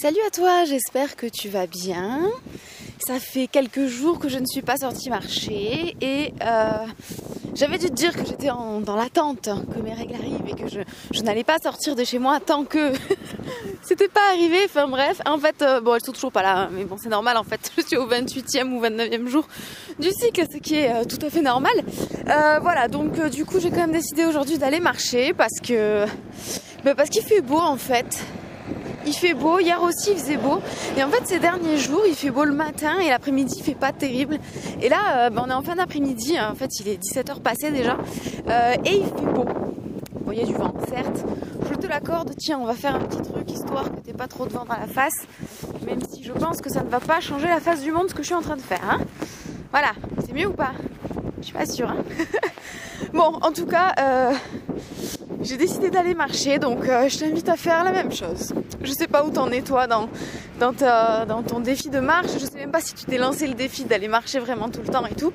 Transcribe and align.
Salut 0.00 0.20
à 0.24 0.30
toi, 0.30 0.64
j'espère 0.64 1.16
que 1.16 1.26
tu 1.26 1.48
vas 1.48 1.66
bien. 1.66 2.20
Ça 3.04 3.18
fait 3.18 3.48
quelques 3.48 3.86
jours 3.86 4.20
que 4.20 4.28
je 4.28 4.38
ne 4.38 4.46
suis 4.46 4.62
pas 4.62 4.76
sortie 4.76 5.10
marcher 5.10 5.96
et 6.00 6.32
euh, 6.40 6.86
j'avais 7.56 7.78
dû 7.78 7.88
te 7.88 7.94
dire 7.94 8.12
que 8.12 8.24
j'étais 8.24 8.46
dans 8.46 8.94
l'attente 8.94 9.48
que 9.74 9.80
mes 9.80 9.92
règles 9.92 10.14
arrivent 10.14 10.46
et 10.46 10.54
que 10.54 10.68
je, 10.68 11.22
n'allais 11.22 11.42
pas 11.42 11.58
sortir 11.58 11.96
de 11.96 12.04
chez 12.04 12.20
moi 12.20 12.38
tant 12.38 12.64
que 12.64 12.92
c'était 13.82 14.06
pas 14.06 14.20
arrivé. 14.30 14.58
Enfin 14.66 14.86
bref, 14.86 15.20
en 15.26 15.38
fait, 15.38 15.62
euh, 15.62 15.80
bon, 15.80 15.96
elles 15.96 16.04
sont 16.04 16.12
toujours 16.12 16.30
pas 16.30 16.42
là, 16.42 16.58
hein, 16.58 16.68
mais 16.70 16.84
bon, 16.84 16.96
c'est 16.96 17.08
normal 17.08 17.36
en 17.36 17.44
fait. 17.44 17.72
Je 17.76 17.82
suis 17.82 17.96
au 17.96 18.08
28e 18.08 18.70
ou 18.70 18.80
29e 18.80 19.26
jour 19.26 19.48
du 19.98 20.12
cycle, 20.12 20.44
ce 20.48 20.58
qui 20.58 20.76
est 20.76 20.92
euh, 20.92 21.04
tout 21.04 21.18
à 21.26 21.28
fait 21.28 21.42
normal. 21.42 21.74
voilà, 22.24 22.86
donc 22.86 23.20
du 23.30 23.44
coup, 23.44 23.58
j'ai 23.58 23.70
quand 23.70 23.78
même 23.78 23.90
décidé 23.90 24.26
aujourd'hui 24.26 24.58
d'aller 24.58 24.78
marcher 24.78 25.32
parce 25.32 25.58
que, 25.60 26.04
bah, 26.84 26.94
parce 26.94 27.10
qu'il 27.10 27.24
fait 27.24 27.40
beau 27.40 27.58
en 27.58 27.76
fait 27.76 28.22
il 29.08 29.14
fait 29.14 29.34
beau. 29.34 29.58
Hier 29.58 29.82
aussi, 29.82 30.12
il 30.12 30.18
faisait 30.18 30.36
beau. 30.36 30.60
Et 30.96 31.02
en 31.02 31.08
fait, 31.08 31.26
ces 31.26 31.38
derniers 31.38 31.78
jours, 31.78 32.02
il 32.06 32.14
fait 32.14 32.30
beau 32.30 32.44
le 32.44 32.54
matin 32.54 32.98
et 33.00 33.08
l'après-midi, 33.08 33.56
il 33.58 33.64
fait 33.64 33.74
pas 33.74 33.92
terrible. 33.92 34.38
Et 34.80 34.88
là, 34.88 35.26
euh, 35.26 35.30
ben, 35.30 35.44
on 35.46 35.50
est 35.50 35.54
en 35.54 35.62
fin 35.62 35.76
d'après-midi. 35.76 36.38
En 36.40 36.54
fait, 36.54 36.70
il 36.80 36.88
est 36.88 37.02
17h 37.02 37.40
passé 37.40 37.70
déjà. 37.70 37.96
Euh, 38.48 38.74
et 38.84 38.96
il 38.96 39.04
fait 39.04 39.32
beau. 39.32 39.44
Bon, 39.44 40.32
il 40.32 40.44
du 40.44 40.54
vent, 40.54 40.74
certes. 40.88 41.24
Je 41.70 41.74
te 41.74 41.86
l'accorde. 41.86 42.34
Tiens, 42.36 42.58
on 42.60 42.66
va 42.66 42.74
faire 42.74 42.96
un 42.96 43.00
petit 43.00 43.22
truc 43.22 43.50
histoire 43.50 43.84
que 43.84 44.00
t'aies 44.00 44.12
pas 44.12 44.28
trop 44.28 44.46
de 44.46 44.52
vent 44.52 44.64
dans 44.68 44.76
la 44.76 44.86
face. 44.86 45.26
Même 45.86 46.00
si 46.10 46.22
je 46.22 46.32
pense 46.32 46.60
que 46.60 46.70
ça 46.70 46.82
ne 46.82 46.88
va 46.88 47.00
pas 47.00 47.20
changer 47.20 47.46
la 47.46 47.60
face 47.60 47.82
du 47.82 47.92
monde 47.92 48.08
ce 48.08 48.14
que 48.14 48.22
je 48.22 48.26
suis 48.26 48.34
en 48.34 48.42
train 48.42 48.56
de 48.56 48.62
faire. 48.62 48.82
Hein. 48.88 48.98
voilà. 49.70 49.92
C'est 50.26 50.34
mieux 50.34 50.48
ou 50.48 50.52
pas? 50.52 50.72
Je 51.40 51.44
suis 51.44 51.54
pas 51.54 51.66
sûre. 51.66 51.90
Hein. 51.90 52.04
bon, 53.14 53.38
en 53.40 53.52
tout 53.52 53.66
cas, 53.66 53.94
euh, 54.00 54.32
j'ai 55.48 55.56
décidé 55.56 55.88
d'aller 55.88 56.14
marcher, 56.14 56.58
donc 56.58 56.86
euh, 56.86 57.08
je 57.08 57.18
t'invite 57.18 57.48
à 57.48 57.56
faire 57.56 57.82
la 57.82 57.90
même 57.90 58.12
chose. 58.12 58.52
Je 58.82 58.92
sais 58.92 59.06
pas 59.06 59.24
où 59.24 59.30
t'en 59.30 59.50
es 59.50 59.62
toi 59.62 59.86
dans, 59.86 60.08
dans, 60.60 60.72
dans 61.26 61.42
ton 61.42 61.60
défi 61.60 61.88
de 61.88 62.00
marche, 62.00 62.32
je 62.34 62.44
sais 62.44 62.58
même 62.58 62.70
pas 62.70 62.80
si 62.80 62.92
tu 62.92 63.06
t'es 63.06 63.16
lancé 63.16 63.46
le 63.46 63.54
défi 63.54 63.84
d'aller 63.84 64.08
marcher 64.08 64.40
vraiment 64.40 64.68
tout 64.68 64.82
le 64.86 64.92
temps 64.92 65.06
et 65.06 65.14
tout. 65.14 65.32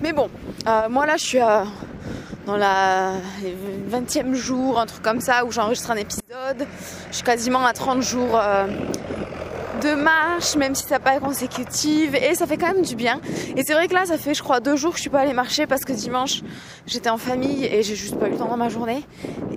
Mais 0.00 0.12
bon, 0.12 0.30
euh, 0.66 0.88
moi 0.88 1.04
là 1.04 1.16
je 1.18 1.24
suis 1.24 1.40
euh, 1.40 1.64
dans 2.46 2.56
la 2.56 3.12
20e 3.90 4.34
jour, 4.34 4.80
un 4.80 4.86
truc 4.86 5.02
comme 5.02 5.20
ça, 5.20 5.44
où 5.44 5.50
j'enregistre 5.50 5.90
un 5.90 5.96
épisode. 5.96 6.66
Je 7.10 7.16
suis 7.16 7.24
quasiment 7.24 7.66
à 7.66 7.74
30 7.74 8.02
jours 8.02 8.40
de 9.80 9.94
marche, 9.94 10.56
même 10.56 10.74
si 10.74 10.84
ça 10.84 10.98
pas 10.98 11.18
consécutive, 11.20 12.14
et 12.14 12.34
ça 12.34 12.46
fait 12.46 12.56
quand 12.56 12.72
même 12.72 12.82
du 12.82 12.96
bien. 12.96 13.20
Et 13.56 13.62
c'est 13.64 13.74
vrai 13.74 13.88
que 13.88 13.94
là, 13.94 14.06
ça 14.06 14.18
fait, 14.18 14.34
je 14.34 14.42
crois, 14.42 14.60
deux 14.60 14.76
jours 14.76 14.92
que 14.92 14.96
je 14.96 15.02
suis 15.02 15.10
pas 15.10 15.20
allée 15.20 15.32
marcher 15.32 15.66
parce 15.66 15.84
que 15.84 15.92
dimanche, 15.92 16.42
j'étais 16.86 17.10
en 17.10 17.18
famille 17.18 17.64
et 17.64 17.82
j'ai 17.82 17.94
juste 17.94 18.18
pas 18.18 18.28
eu 18.28 18.32
le 18.32 18.36
temps 18.36 18.48
dans 18.48 18.56
ma 18.56 18.68
journée. 18.68 19.04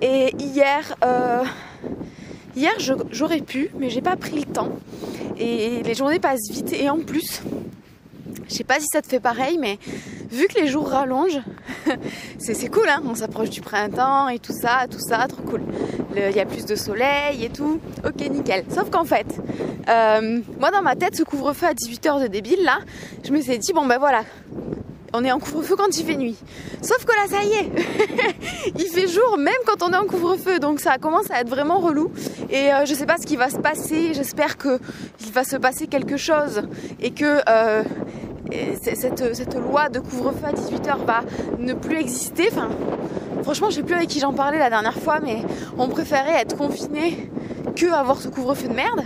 Et 0.01 0.35
hier, 0.37 0.95
euh, 1.03 1.43
hier, 2.55 2.73
j'aurais 3.11 3.41
pu, 3.41 3.69
mais 3.77 3.89
j'ai 3.89 4.01
pas 4.01 4.15
pris 4.15 4.39
le 4.39 4.45
temps. 4.45 4.69
Et 5.37 5.81
les 5.83 5.93
journées 5.93 6.19
passent 6.19 6.49
vite. 6.49 6.73
Et 6.73 6.89
en 6.89 6.99
plus, 6.99 7.41
je 8.49 8.55
sais 8.55 8.63
pas 8.63 8.79
si 8.79 8.87
ça 8.91 9.01
te 9.01 9.07
fait 9.07 9.19
pareil, 9.19 9.57
mais 9.57 9.77
vu 10.31 10.47
que 10.47 10.59
les 10.59 10.67
jours 10.67 10.89
rallongent, 10.89 11.41
c'est 12.37 12.69
cool, 12.69 12.89
hein 12.89 13.01
on 13.05 13.15
s'approche 13.15 13.49
du 13.49 13.61
printemps 13.61 14.27
et 14.27 14.39
tout 14.39 14.53
ça, 14.53 14.85
tout 14.89 14.99
ça, 14.99 15.27
trop 15.27 15.41
cool. 15.43 15.61
Il 16.15 16.35
y 16.35 16.39
a 16.39 16.45
plus 16.45 16.65
de 16.65 16.75
soleil 16.75 17.45
et 17.45 17.49
tout, 17.49 17.79
ok 18.05 18.29
nickel. 18.29 18.65
Sauf 18.69 18.89
qu'en 18.89 19.05
fait, 19.05 19.27
euh, 19.87 20.41
moi 20.59 20.71
dans 20.71 20.81
ma 20.81 20.95
tête, 20.95 21.15
ce 21.15 21.23
couvre-feu 21.23 21.67
à 21.67 21.73
18h 21.73 22.21
de 22.21 22.27
débile 22.27 22.63
là, 22.63 22.79
je 23.23 23.31
me 23.31 23.39
suis 23.39 23.57
dit 23.57 23.73
bon 23.73 23.85
ben 23.85 23.99
voilà, 23.99 24.23
on 25.13 25.23
est 25.23 25.31
en 25.31 25.39
couvre-feu 25.39 25.75
quand 25.75 25.97
il 25.97 26.05
fait 26.05 26.15
nuit. 26.15 26.37
Sauf 26.81 27.05
que 27.05 27.13
là, 27.13 27.27
ça 27.29 27.43
y 27.43 27.51
est, 27.53 27.69
il 28.79 28.85
fait 28.87 29.07
jour 29.07 29.37
même 29.37 29.53
quand 29.65 29.83
on 29.83 29.91
est 29.91 29.97
en 29.97 30.05
couvre-feu, 30.05 30.59
donc 30.59 30.79
ça 30.79 30.97
commence 30.97 31.29
à 31.31 31.41
être 31.41 31.49
vraiment 31.49 31.79
relou. 31.79 32.11
Et 32.49 32.73
euh, 32.73 32.85
je 32.85 32.93
sais 32.93 33.05
pas 33.05 33.17
ce 33.17 33.25
qui 33.25 33.35
va 33.35 33.49
se 33.49 33.57
passer. 33.57 34.13
J'espère 34.13 34.57
que 34.57 34.79
il 35.21 35.31
va 35.31 35.43
se 35.43 35.57
passer 35.57 35.87
quelque 35.87 36.17
chose 36.17 36.63
et 36.99 37.11
que 37.11 37.41
euh, 37.47 37.83
cette, 38.81 39.55
loi 39.55 39.89
de 39.89 39.99
couvre-feu 39.99 40.45
à 40.45 40.51
18h 40.51 41.05
va 41.05 41.21
ne 41.57 41.73
plus 41.73 41.97
exister. 41.97 42.49
Franchement, 43.43 43.69
je 43.69 43.75
sais 43.75 43.83
plus 43.83 43.95
avec 43.95 44.09
qui 44.09 44.19
j'en 44.19 44.33
parlais 44.33 44.59
la 44.59 44.69
dernière 44.69 44.97
fois, 44.97 45.19
mais 45.19 45.37
on 45.77 45.87
préférait 45.87 46.41
être 46.41 46.57
confiné 46.57 47.29
que 47.75 47.91
avoir 47.91 48.21
ce 48.21 48.27
couvre-feu 48.27 48.67
de 48.67 48.73
merde 48.73 49.01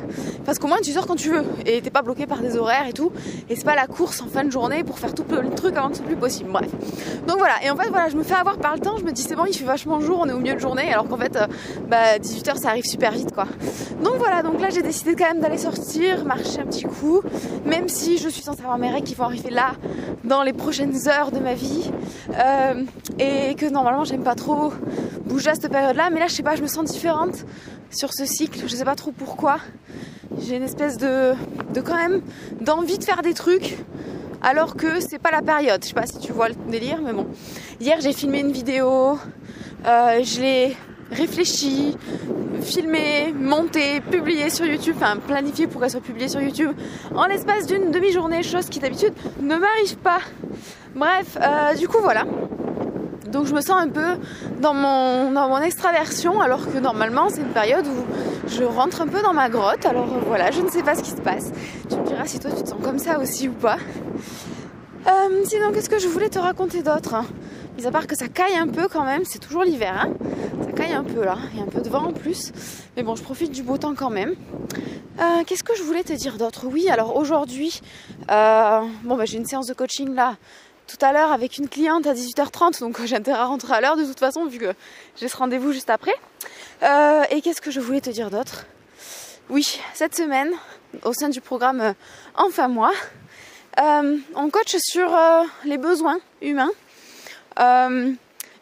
parce 0.45 0.59
qu'au 0.59 0.67
moins 0.67 0.79
tu 0.81 0.91
sors 0.91 1.07
quand 1.07 1.15
tu 1.15 1.29
veux. 1.29 1.43
Et 1.65 1.81
t'es 1.81 1.89
pas 1.89 2.01
bloqué 2.01 2.25
par 2.25 2.39
des 2.39 2.57
horaires 2.57 2.87
et 2.87 2.93
tout. 2.93 3.11
Et 3.49 3.55
c'est 3.55 3.65
pas 3.65 3.75
la 3.75 3.87
course 3.87 4.21
en 4.21 4.27
fin 4.27 4.43
de 4.43 4.51
journée 4.51 4.83
pour 4.83 4.99
faire 4.99 5.13
tout 5.13 5.23
le 5.29 5.49
truc 5.49 5.75
avant 5.77 5.87
que 5.87 5.93
ce 5.93 5.99
soit 5.99 6.07
plus 6.07 6.17
possible. 6.17 6.51
Bref. 6.51 6.69
Donc 7.27 7.37
voilà. 7.37 7.63
Et 7.63 7.69
en 7.69 7.75
fait 7.75 7.89
voilà 7.89 8.09
je 8.09 8.15
me 8.15 8.23
fais 8.23 8.35
avoir 8.35 8.57
par 8.57 8.73
le 8.75 8.81
temps. 8.81 8.97
Je 8.97 9.03
me 9.03 9.11
dis 9.11 9.21
c'est 9.21 9.35
bon 9.35 9.45
il 9.45 9.53
fait 9.53 9.65
vachement 9.65 9.99
jour 10.01 10.19
on 10.21 10.29
est 10.29 10.33
au 10.33 10.39
milieu 10.39 10.55
de 10.55 10.59
journée. 10.59 10.91
Alors 10.91 11.07
qu'en 11.07 11.17
fait 11.17 11.33
18h 11.33 11.39
euh, 11.39 12.53
bah, 12.53 12.55
ça 12.55 12.69
arrive 12.69 12.85
super 12.85 13.11
vite 13.11 13.33
quoi. 13.33 13.45
Donc 14.03 14.15
voilà. 14.17 14.43
Donc 14.43 14.59
là 14.61 14.69
j'ai 14.69 14.81
décidé 14.81 15.15
quand 15.15 15.27
même 15.27 15.39
d'aller 15.39 15.57
sortir 15.57 16.25
marcher 16.25 16.59
un 16.59 16.65
petit 16.65 16.83
coup. 16.83 17.21
Même 17.65 17.87
si 17.87 18.17
je 18.17 18.29
suis 18.29 18.43
censée 18.43 18.61
avoir 18.61 18.77
mes 18.77 18.89
règles 18.89 19.07
qui 19.07 19.15
vont 19.15 19.25
arriver 19.25 19.49
là 19.49 19.71
dans 20.23 20.43
les 20.43 20.53
prochaines 20.53 21.07
heures 21.07 21.31
de 21.31 21.39
ma 21.39 21.53
vie. 21.53 21.91
Euh, 22.33 22.83
et 23.19 23.55
que 23.55 23.65
normalement 23.65 24.03
j'aime 24.03 24.23
pas 24.23 24.35
trop 24.35 24.73
bouger 25.25 25.51
à 25.51 25.55
cette 25.55 25.71
période 25.71 25.95
là 25.95 26.09
mais 26.09 26.19
là 26.19 26.27
je 26.27 26.33
sais 26.33 26.43
pas 26.43 26.55
je 26.55 26.61
me 26.61 26.67
sens 26.67 26.91
différente 26.91 27.45
sur 27.93 28.13
ce 28.13 28.25
cycle. 28.25 28.61
Je 28.67 28.75
sais 28.75 28.85
pas 28.85 28.95
trop 28.95 29.11
pourquoi. 29.11 29.57
J'ai 30.39 30.57
une 30.57 30.63
espèce 30.63 30.97
de, 30.97 31.33
de 31.73 31.81
quand 31.81 31.95
même 31.95 32.21
d'envie 32.59 32.97
de 32.97 33.03
faire 33.03 33.21
des 33.21 33.33
trucs 33.33 33.77
alors 34.41 34.75
que 34.75 34.99
c'est 34.99 35.19
pas 35.19 35.31
la 35.31 35.41
période. 35.41 35.81
Je 35.83 35.89
sais 35.89 35.93
pas 35.93 36.05
si 36.05 36.19
tu 36.19 36.31
vois 36.31 36.49
le 36.49 36.55
délire, 36.69 36.99
mais 37.03 37.13
bon. 37.13 37.27
Hier 37.79 37.97
j'ai 38.01 38.13
filmé 38.13 38.39
une 38.39 38.51
vidéo, 38.51 39.17
euh, 39.85 40.23
je 40.23 40.41
l'ai 40.41 40.77
réfléchi, 41.11 41.95
filmé, 42.61 43.33
monté, 43.33 44.01
publié 44.01 44.49
sur 44.49 44.65
YouTube, 44.65 44.95
enfin 44.97 45.17
planifié 45.17 45.67
pour 45.67 45.81
qu'elle 45.81 45.91
soit 45.91 46.01
publiée 46.01 46.27
sur 46.27 46.41
YouTube 46.41 46.71
en 47.15 47.25
l'espace 47.25 47.67
d'une 47.67 47.91
demi-journée, 47.91 48.41
chose 48.41 48.67
qui 48.69 48.79
d'habitude 48.79 49.13
ne 49.39 49.55
m'arrive 49.55 49.97
pas. 49.97 50.19
Bref, 50.95 51.37
euh, 51.39 51.75
du 51.75 51.87
coup 51.87 51.99
voilà. 52.01 52.25
Donc 53.33 53.47
je 53.47 53.53
me 53.55 53.61
sens 53.61 53.81
un 53.81 53.89
peu 53.89 54.15
dans 54.61 54.75
mon, 54.75 55.31
dans 55.31 55.49
mon 55.49 55.57
extraversion 55.57 56.39
alors 56.39 56.71
que 56.71 56.77
normalement 56.77 57.29
c'est 57.29 57.41
une 57.41 57.47
période 57.47 57.87
où 57.87 58.05
je 58.47 58.63
rentre 58.63 59.01
un 59.01 59.07
peu 59.07 59.23
dans 59.23 59.33
ma 59.33 59.49
grotte. 59.49 59.87
Alors 59.87 60.05
euh, 60.05 60.19
voilà, 60.27 60.51
je 60.51 60.61
ne 60.61 60.69
sais 60.69 60.83
pas 60.83 60.93
ce 60.93 61.01
qui 61.01 61.09
se 61.09 61.19
passe. 61.19 61.51
Tu 61.89 61.95
me 61.95 62.05
diras 62.05 62.27
si 62.27 62.37
toi 62.37 62.51
tu 62.55 62.61
te 62.61 62.69
sens 62.69 62.79
comme 62.83 62.99
ça 62.99 63.19
aussi 63.19 63.49
ou 63.49 63.53
pas. 63.53 63.77
Euh, 65.07 65.43
sinon, 65.45 65.71
qu'est-ce 65.73 65.89
que 65.89 65.97
je 65.97 66.07
voulais 66.07 66.29
te 66.29 66.37
raconter 66.37 66.83
d'autre 66.83 67.15
hein? 67.15 67.25
Mis 67.75 67.87
à 67.87 67.91
part 67.91 68.05
que 68.05 68.15
ça 68.15 68.27
caille 68.27 68.55
un 68.55 68.67
peu 68.67 68.87
quand 68.87 69.03
même, 69.03 69.25
c'est 69.25 69.39
toujours 69.39 69.63
l'hiver. 69.63 69.95
Hein? 69.99 70.13
Ça 70.63 70.71
caille 70.71 70.93
un 70.93 71.03
peu 71.03 71.25
là, 71.25 71.37
il 71.53 71.57
y 71.57 71.61
a 71.61 71.65
un 71.65 71.69
peu 71.69 71.81
de 71.81 71.89
vent 71.89 72.09
en 72.09 72.13
plus. 72.13 72.51
Mais 72.95 73.01
bon, 73.01 73.15
je 73.15 73.23
profite 73.23 73.51
du 73.51 73.63
beau 73.63 73.79
temps 73.79 73.95
quand 73.95 74.11
même. 74.11 74.35
Euh, 75.19 75.43
qu'est-ce 75.47 75.63
que 75.63 75.75
je 75.75 75.81
voulais 75.81 76.03
te 76.03 76.13
dire 76.13 76.37
d'autre? 76.37 76.67
Oui, 76.71 76.87
alors 76.87 77.17
aujourd'hui, 77.17 77.81
bon, 78.27 79.15
bah, 79.17 79.25
j'ai 79.25 79.37
une 79.37 79.45
séance 79.47 79.65
de 79.65 79.73
coaching 79.73 80.13
là 80.13 80.35
tout 80.97 81.03
à 81.03 81.11
l'heure 81.11 81.31
avec 81.31 81.57
une 81.57 81.67
cliente 81.67 82.05
à 82.05 82.13
18h30, 82.13 82.79
donc 82.79 83.03
j'ai 83.05 83.15
intérêt 83.15 83.39
à 83.39 83.45
rentrer 83.45 83.73
à 83.73 83.81
l'heure 83.81 83.97
de 83.97 84.05
toute 84.05 84.19
façon, 84.19 84.45
vu 84.45 84.59
que 84.59 84.73
j'ai 85.15 85.27
ce 85.27 85.35
rendez-vous 85.35 85.71
juste 85.71 85.89
après. 85.89 86.13
Euh, 86.83 87.23
et 87.31 87.41
qu'est-ce 87.41 87.61
que 87.61 87.71
je 87.71 87.79
voulais 87.79 88.01
te 88.01 88.11
dire 88.11 88.29
d'autre? 88.29 88.65
Oui, 89.49 89.79
cette 89.95 90.15
semaine, 90.15 90.51
au 91.03 91.13
sein 91.13 91.29
du 91.29 91.41
programme 91.41 91.81
euh, 91.81 91.93
Enfin 92.35 92.67
moi, 92.67 92.91
euh, 93.81 94.17
on 94.35 94.49
coach 94.51 94.75
sur 94.77 95.17
les 95.65 95.79
besoins 95.79 96.19
humains. 96.41 96.71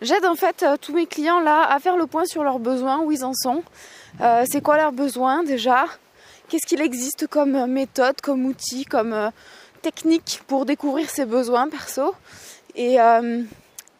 J'aide 0.02 0.26
en 0.26 0.36
fait 0.36 0.66
tous 0.80 0.94
mes 0.94 1.08
clients 1.08 1.42
là 1.42 1.70
à 1.70 1.80
faire 1.80 1.98
le 1.98 2.08
point 2.08 2.26
sur 2.26 2.44
leurs 2.44 2.60
besoins, 2.60 3.00
où 3.00 3.12
ils 3.12 3.26
en 3.26 3.34
sont. 3.34 3.62
C'est 4.50 4.62
quoi 4.64 4.78
leurs 4.78 4.94
besoins 4.94 5.44
déjà? 5.44 5.86
Qu'est-ce 6.48 6.66
qu'il 6.66 6.82
existe 6.82 7.28
comme 7.28 7.66
méthode, 7.68 8.20
comme 8.22 8.46
outil, 8.46 8.86
comme 8.86 9.32
technique 9.82 10.42
pour 10.48 10.66
découvrir 10.66 11.10
ses 11.10 11.26
besoins 11.26 11.68
perso 11.70 12.16
et, 12.76 13.00
euh, 13.00 13.42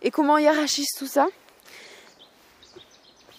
et 0.02 0.12
comment 0.12 0.38
hiérarchise 0.38 0.90
tout 0.98 1.08
ça. 1.08 1.28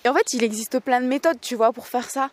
Et 0.05 0.09
en 0.09 0.15
fait, 0.15 0.33
il 0.33 0.43
existe 0.43 0.81
plein 0.81 1.01
de 1.01 1.07
méthodes, 1.07 1.41
tu 1.41 1.55
vois, 1.55 1.73
pour 1.73 1.87
faire 1.87 2.11
ça. 2.11 2.31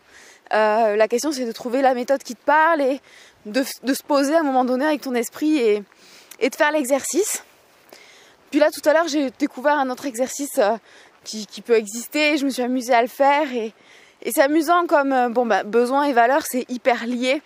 Euh, 0.52 0.96
la 0.96 1.08
question, 1.08 1.30
c'est 1.30 1.44
de 1.44 1.52
trouver 1.52 1.82
la 1.82 1.94
méthode 1.94 2.22
qui 2.22 2.34
te 2.34 2.44
parle 2.44 2.80
et 2.80 3.00
de, 3.46 3.62
se 3.62 4.02
poser 4.02 4.34
à 4.34 4.40
un 4.40 4.42
moment 4.42 4.64
donné 4.64 4.84
avec 4.84 5.02
ton 5.02 5.14
esprit 5.14 5.58
et, 5.58 5.82
et 6.40 6.50
de 6.50 6.54
faire 6.54 6.72
l'exercice. 6.72 7.44
Puis 8.50 8.58
là, 8.58 8.68
tout 8.70 8.86
à 8.88 8.92
l'heure, 8.92 9.06
j'ai 9.06 9.30
découvert 9.38 9.78
un 9.78 9.88
autre 9.90 10.06
exercice 10.06 10.58
euh, 10.58 10.76
qui, 11.22 11.46
qui, 11.46 11.62
peut 11.62 11.76
exister. 11.76 12.36
Je 12.36 12.44
me 12.44 12.50
suis 12.50 12.62
amusée 12.62 12.92
à 12.92 13.02
le 13.02 13.08
faire 13.08 13.52
et, 13.52 13.72
et 14.22 14.32
c'est 14.32 14.42
amusant 14.42 14.86
comme 14.86 15.32
bon 15.32 15.46
bah, 15.46 15.62
besoin 15.62 16.04
et 16.04 16.12
valeur, 16.12 16.42
c'est 16.44 16.68
hyper 16.68 17.06
lié. 17.06 17.40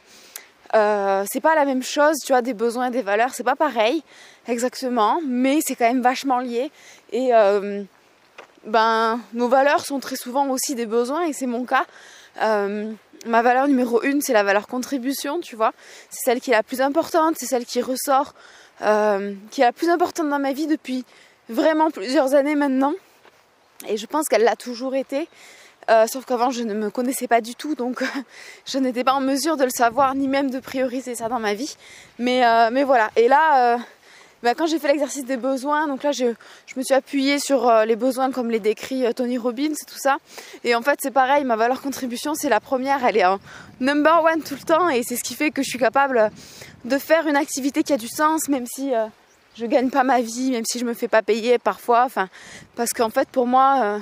Euh, 0.75 1.25
c'est 1.31 1.41
pas 1.41 1.55
la 1.55 1.65
même 1.65 1.83
chose, 1.83 2.17
tu 2.25 2.33
as 2.33 2.43
des 2.43 2.55
besoins 2.55 2.89
et 2.89 2.91
des 2.91 3.03
valeurs, 3.03 3.33
c'est 3.33 3.45
pas 3.45 3.55
pareil 3.55 4.03
exactement, 4.49 5.21
mais 5.25 5.61
c'est 5.65 5.77
quand 5.77 5.87
même 5.87 6.03
vachement 6.03 6.41
lié. 6.41 6.71
Et 7.13 7.33
euh, 7.33 7.83
ben, 8.67 9.21
nos 9.35 9.49
valeurs 9.49 9.85
sont 9.85 10.01
très 10.01 10.17
souvent 10.17 10.49
aussi 10.49 10.75
des 10.75 10.87
besoins, 10.87 11.27
et 11.27 11.33
c'est 11.33 11.47
mon 11.47 11.65
cas. 11.65 11.87
Euh, 12.43 12.93
ma 13.27 13.43
valeur 13.43 13.69
numéro 13.69 14.03
une, 14.03 14.21
c'est 14.21 14.33
la 14.33 14.43
valeur 14.43 14.67
contribution, 14.67 15.41
tu 15.41 15.55
vois. 15.55 15.73
C'est 16.11 16.25
celle 16.25 16.41
qui 16.41 16.51
est 16.51 16.55
la 16.55 16.65
plus 16.65 16.81
importante, 16.81 17.37
c'est 17.39 17.47
celle 17.47 17.65
qui 17.65 17.81
ressort, 17.81 18.35
qui 18.81 19.61
est 19.61 19.65
la 19.65 19.73
plus 19.73 19.89
importante 19.89 20.29
dans 20.29 20.41
ma 20.41 20.53
vie 20.53 20.67
depuis 20.67 21.05
vraiment 21.49 21.91
plusieurs 21.91 22.35
années 22.35 22.57
maintenant. 22.57 22.93
Et 23.87 23.97
je 23.97 24.07
pense 24.07 24.27
qu'elle 24.27 24.45
l'a 24.45 24.57
toujours 24.57 24.95
été. 24.95 25.29
Euh, 25.91 26.07
sauf 26.07 26.25
qu'avant, 26.25 26.51
je 26.51 26.63
ne 26.63 26.75
me 26.75 26.91
connaissais 26.91 27.29
pas 27.29 27.41
du 27.41 27.55
tout, 27.55 27.75
donc 27.75 28.03
je 28.67 28.79
n'étais 28.79 29.05
pas 29.05 29.13
en 29.13 29.21
mesure 29.21 29.57
de 29.57 29.65
le 29.65 29.71
savoir, 29.71 30.15
ni 30.15 30.29
même 30.29 30.51
de 30.51 30.61
prioriser 30.61 31.15
ça 31.15 31.29
dans 31.29 31.41
ma 31.41 31.55
vie. 31.55 31.77
Mais, 32.19 32.45
euh, 32.45 32.71
mais 32.73 32.85
voilà. 32.85 33.11
Et 33.17 33.29
là, 33.29 33.75
euh, 33.75 33.79
bah, 34.43 34.55
quand 34.55 34.67
j'ai 34.67 34.79
fait 34.79 34.89
l'exercice 34.89 35.25
des 35.25 35.37
besoins, 35.37 35.87
donc 35.87 36.03
là, 36.03 36.13
je, 36.13 36.27
me 36.77 36.83
suis 36.83 36.95
appuyée 36.95 37.39
sur 37.39 37.71
les 37.87 37.97
besoins 37.97 38.31
comme 38.31 38.51
les 38.51 38.61
décrit 38.61 39.05
Tony 39.15 39.39
Robbins 39.39 39.75
tout 39.87 39.99
ça. 39.99 40.19
Et 40.65 40.75
en 40.75 40.83
fait, 40.83 40.99
c'est 41.03 41.11
pareil, 41.13 41.45
ma 41.45 41.57
valeur 41.57 41.81
contribution, 41.81 42.35
c'est 42.35 42.49
la 42.49 42.61
première, 42.61 43.05
elle 43.05 43.17
est 43.17 43.25
en 43.25 43.39
number 43.81 44.23
one 44.25 44.43
tout 44.43 44.55
le 44.55 44.67
temps, 44.67 44.89
et 44.89 45.03
c'est 45.03 45.17
ce 45.17 45.25
qui 45.25 45.35
fait 45.35 45.51
que 45.51 45.63
je 45.63 45.69
suis 45.69 45.79
capable 45.79 46.31
de 46.85 46.99
faire 46.99 47.27
une 47.27 47.37
activité 47.37 47.83
qui 47.83 47.93
a 47.93 47.97
du 47.97 48.09
sens, 48.09 48.49
même 48.49 48.67
si 48.67 48.93
je 49.57 49.67
gagne 49.67 49.91
pas 49.91 50.05
ma 50.05 50.21
vie, 50.21 50.51
même 50.51 50.65
si 50.65 50.79
je 50.79 50.85
me 50.85 50.95
fais 50.95 51.09
pas 51.09 51.23
payer 51.23 51.59
parfois. 51.59 52.05
Enfin, 52.05 52.29
parce 52.77 52.93
qu'en 52.93 53.11
fait, 53.11 53.29
pour 53.29 53.47
moi, 53.47 53.81
euh, 53.83 53.99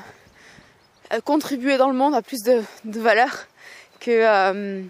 contribuer 1.21 1.77
dans 1.77 1.89
le 1.89 1.97
monde 1.97 2.15
a 2.15 2.23
plus 2.23 2.43
de, 2.43 2.63
valeur 3.01 3.47
que, 4.01 4.11
euh, 4.11 4.83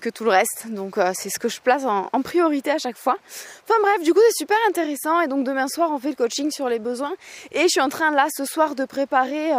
que 0.00 0.10
tout 0.10 0.24
le 0.24 0.30
reste. 0.30 0.66
Donc 0.68 0.98
euh, 0.98 1.12
c'est 1.14 1.30
ce 1.30 1.38
que 1.38 1.48
je 1.48 1.60
place 1.60 1.84
en, 1.84 2.22
priorité 2.22 2.70
à 2.70 2.78
chaque 2.78 2.96
fois. 2.96 3.16
Enfin 3.64 3.78
bref, 3.82 4.02
du 4.02 4.12
coup 4.12 4.20
c'est 4.28 4.38
super 4.38 4.56
intéressant 4.68 5.20
et 5.20 5.28
donc 5.28 5.44
demain 5.44 5.68
soir 5.68 5.90
on 5.92 5.98
fait 5.98 6.10
le 6.10 6.16
coaching 6.16 6.50
sur 6.50 6.68
les 6.68 6.78
besoins 6.78 7.14
et 7.52 7.62
je 7.62 7.68
suis 7.68 7.80
en 7.80 7.88
train 7.88 8.10
là 8.10 8.26
ce 8.36 8.44
soir 8.44 8.74
de 8.74 8.84
préparer 8.84 9.50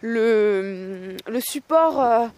le, 0.00 1.16
le 1.26 1.40
support 1.40 2.30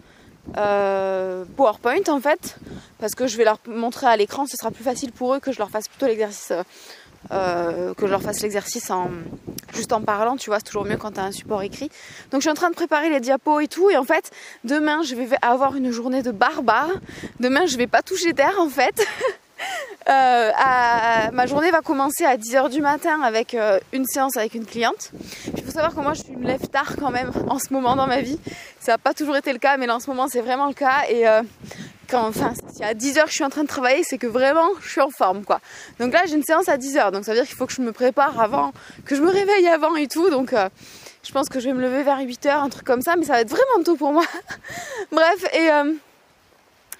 PowerPoint 0.53 2.07
en 2.07 2.19
fait 2.19 2.57
parce 2.99 3.15
que 3.15 3.25
je 3.27 3.37
vais 3.37 3.43
leur 3.45 3.59
montrer 3.67 4.07
à 4.07 4.15
l'écran, 4.15 4.45
ce 4.45 4.55
sera 4.57 4.69
plus 4.69 4.83
facile 4.83 5.11
pour 5.11 5.33
eux 5.33 5.39
que 5.39 5.51
je 5.51 5.57
leur 5.57 5.69
fasse 5.69 5.87
plutôt 5.87 6.05
l'exercice 6.05 6.53
euh, 7.31 7.95
que 7.95 8.05
je 8.05 8.11
leur 8.11 8.21
fasse 8.21 8.41
l'exercice 8.41 8.91
en 8.91 9.09
juste 9.75 9.93
en 9.93 10.01
parlant, 10.01 10.37
tu 10.37 10.49
vois, 10.49 10.59
c'est 10.59 10.65
toujours 10.65 10.85
mieux 10.85 10.97
quand 10.97 11.11
tu 11.11 11.19
as 11.19 11.23
un 11.23 11.31
support 11.31 11.61
écrit. 11.61 11.89
Donc 12.31 12.41
je 12.41 12.45
suis 12.45 12.49
en 12.49 12.55
train 12.55 12.69
de 12.69 12.75
préparer 12.75 13.09
les 13.09 13.19
diapos 13.19 13.59
et 13.59 13.67
tout, 13.67 13.89
et 13.89 13.97
en 13.97 14.03
fait, 14.03 14.31
demain 14.63 15.03
je 15.03 15.15
vais 15.15 15.27
avoir 15.41 15.75
une 15.75 15.91
journée 15.91 16.21
de 16.21 16.31
barbare. 16.31 16.89
Demain 17.39 17.65
je 17.65 17.77
vais 17.77 17.87
pas 17.87 18.01
toucher 18.01 18.33
terre 18.33 18.55
en 18.59 18.69
fait. 18.69 19.05
Euh, 20.07 20.51
ma 21.31 21.47
journée 21.47 21.71
va 21.71 21.81
commencer 21.81 22.25
à 22.25 22.37
10h 22.37 22.69
du 22.69 22.81
matin 22.81 23.21
avec 23.23 23.55
euh, 23.55 23.79
une 23.93 24.05
séance 24.05 24.37
avec 24.37 24.53
une 24.53 24.65
cliente. 24.65 25.11
Il 25.57 25.63
faut 25.63 25.71
savoir 25.71 25.95
que 25.95 25.99
moi 26.01 26.13
je 26.13 26.31
me 26.37 26.45
lève 26.45 26.67
tard 26.67 26.95
quand 26.99 27.09
même 27.09 27.31
en 27.49 27.57
ce 27.57 27.73
moment 27.73 27.95
dans 27.95 28.05
ma 28.05 28.21
vie. 28.21 28.37
Ça 28.79 28.91
n'a 28.91 28.97
pas 28.99 29.15
toujours 29.15 29.35
été 29.37 29.51
le 29.51 29.57
cas, 29.57 29.77
mais 29.77 29.87
là 29.87 29.95
en 29.95 29.99
ce 29.99 30.07
moment 30.07 30.27
c'est 30.27 30.41
vraiment 30.41 30.67
le 30.67 30.73
cas. 30.73 31.05
Et 31.09 31.23
quand, 32.07 32.27
enfin, 32.27 32.53
si 32.75 32.83
à 32.83 32.93
10h 32.93 33.27
je 33.27 33.31
suis 33.31 33.43
en 33.43 33.49
train 33.49 33.63
de 33.63 33.69
travailler, 33.69 34.03
c'est 34.03 34.17
que 34.17 34.27
vraiment 34.27 34.67
je 34.81 34.89
suis 34.89 35.01
en 35.01 35.09
forme 35.09 35.45
quoi. 35.45 35.61
Donc 35.99 36.11
là 36.11 36.23
j'ai 36.25 36.35
une 36.35 36.43
séance 36.43 36.67
à 36.67 36.77
10h, 36.77 37.11
donc 37.11 37.23
ça 37.23 37.31
veut 37.31 37.37
dire 37.37 37.47
qu'il 37.47 37.55
faut 37.55 37.65
que 37.65 37.73
je 37.73 37.81
me 37.81 37.93
prépare 37.93 38.39
avant, 38.39 38.73
que 39.05 39.15
je 39.15 39.21
me 39.21 39.29
réveille 39.29 39.67
avant 39.67 39.95
et 39.95 40.07
tout. 40.07 40.29
Donc 40.29 40.51
euh, 40.51 40.67
je 41.23 41.31
pense 41.31 41.47
que 41.47 41.61
je 41.61 41.69
vais 41.69 41.73
me 41.73 41.81
lever 41.81 42.03
vers 42.03 42.19
8h, 42.19 42.49
un 42.49 42.69
truc 42.69 42.83
comme 42.83 43.01
ça, 43.01 43.15
mais 43.15 43.23
ça 43.23 43.33
va 43.33 43.41
être 43.41 43.49
vraiment 43.49 43.83
tôt 43.83 43.95
pour 43.95 44.11
moi. 44.11 44.25
Bref, 45.13 45.45
et 45.53 45.71
euh, 45.71 45.93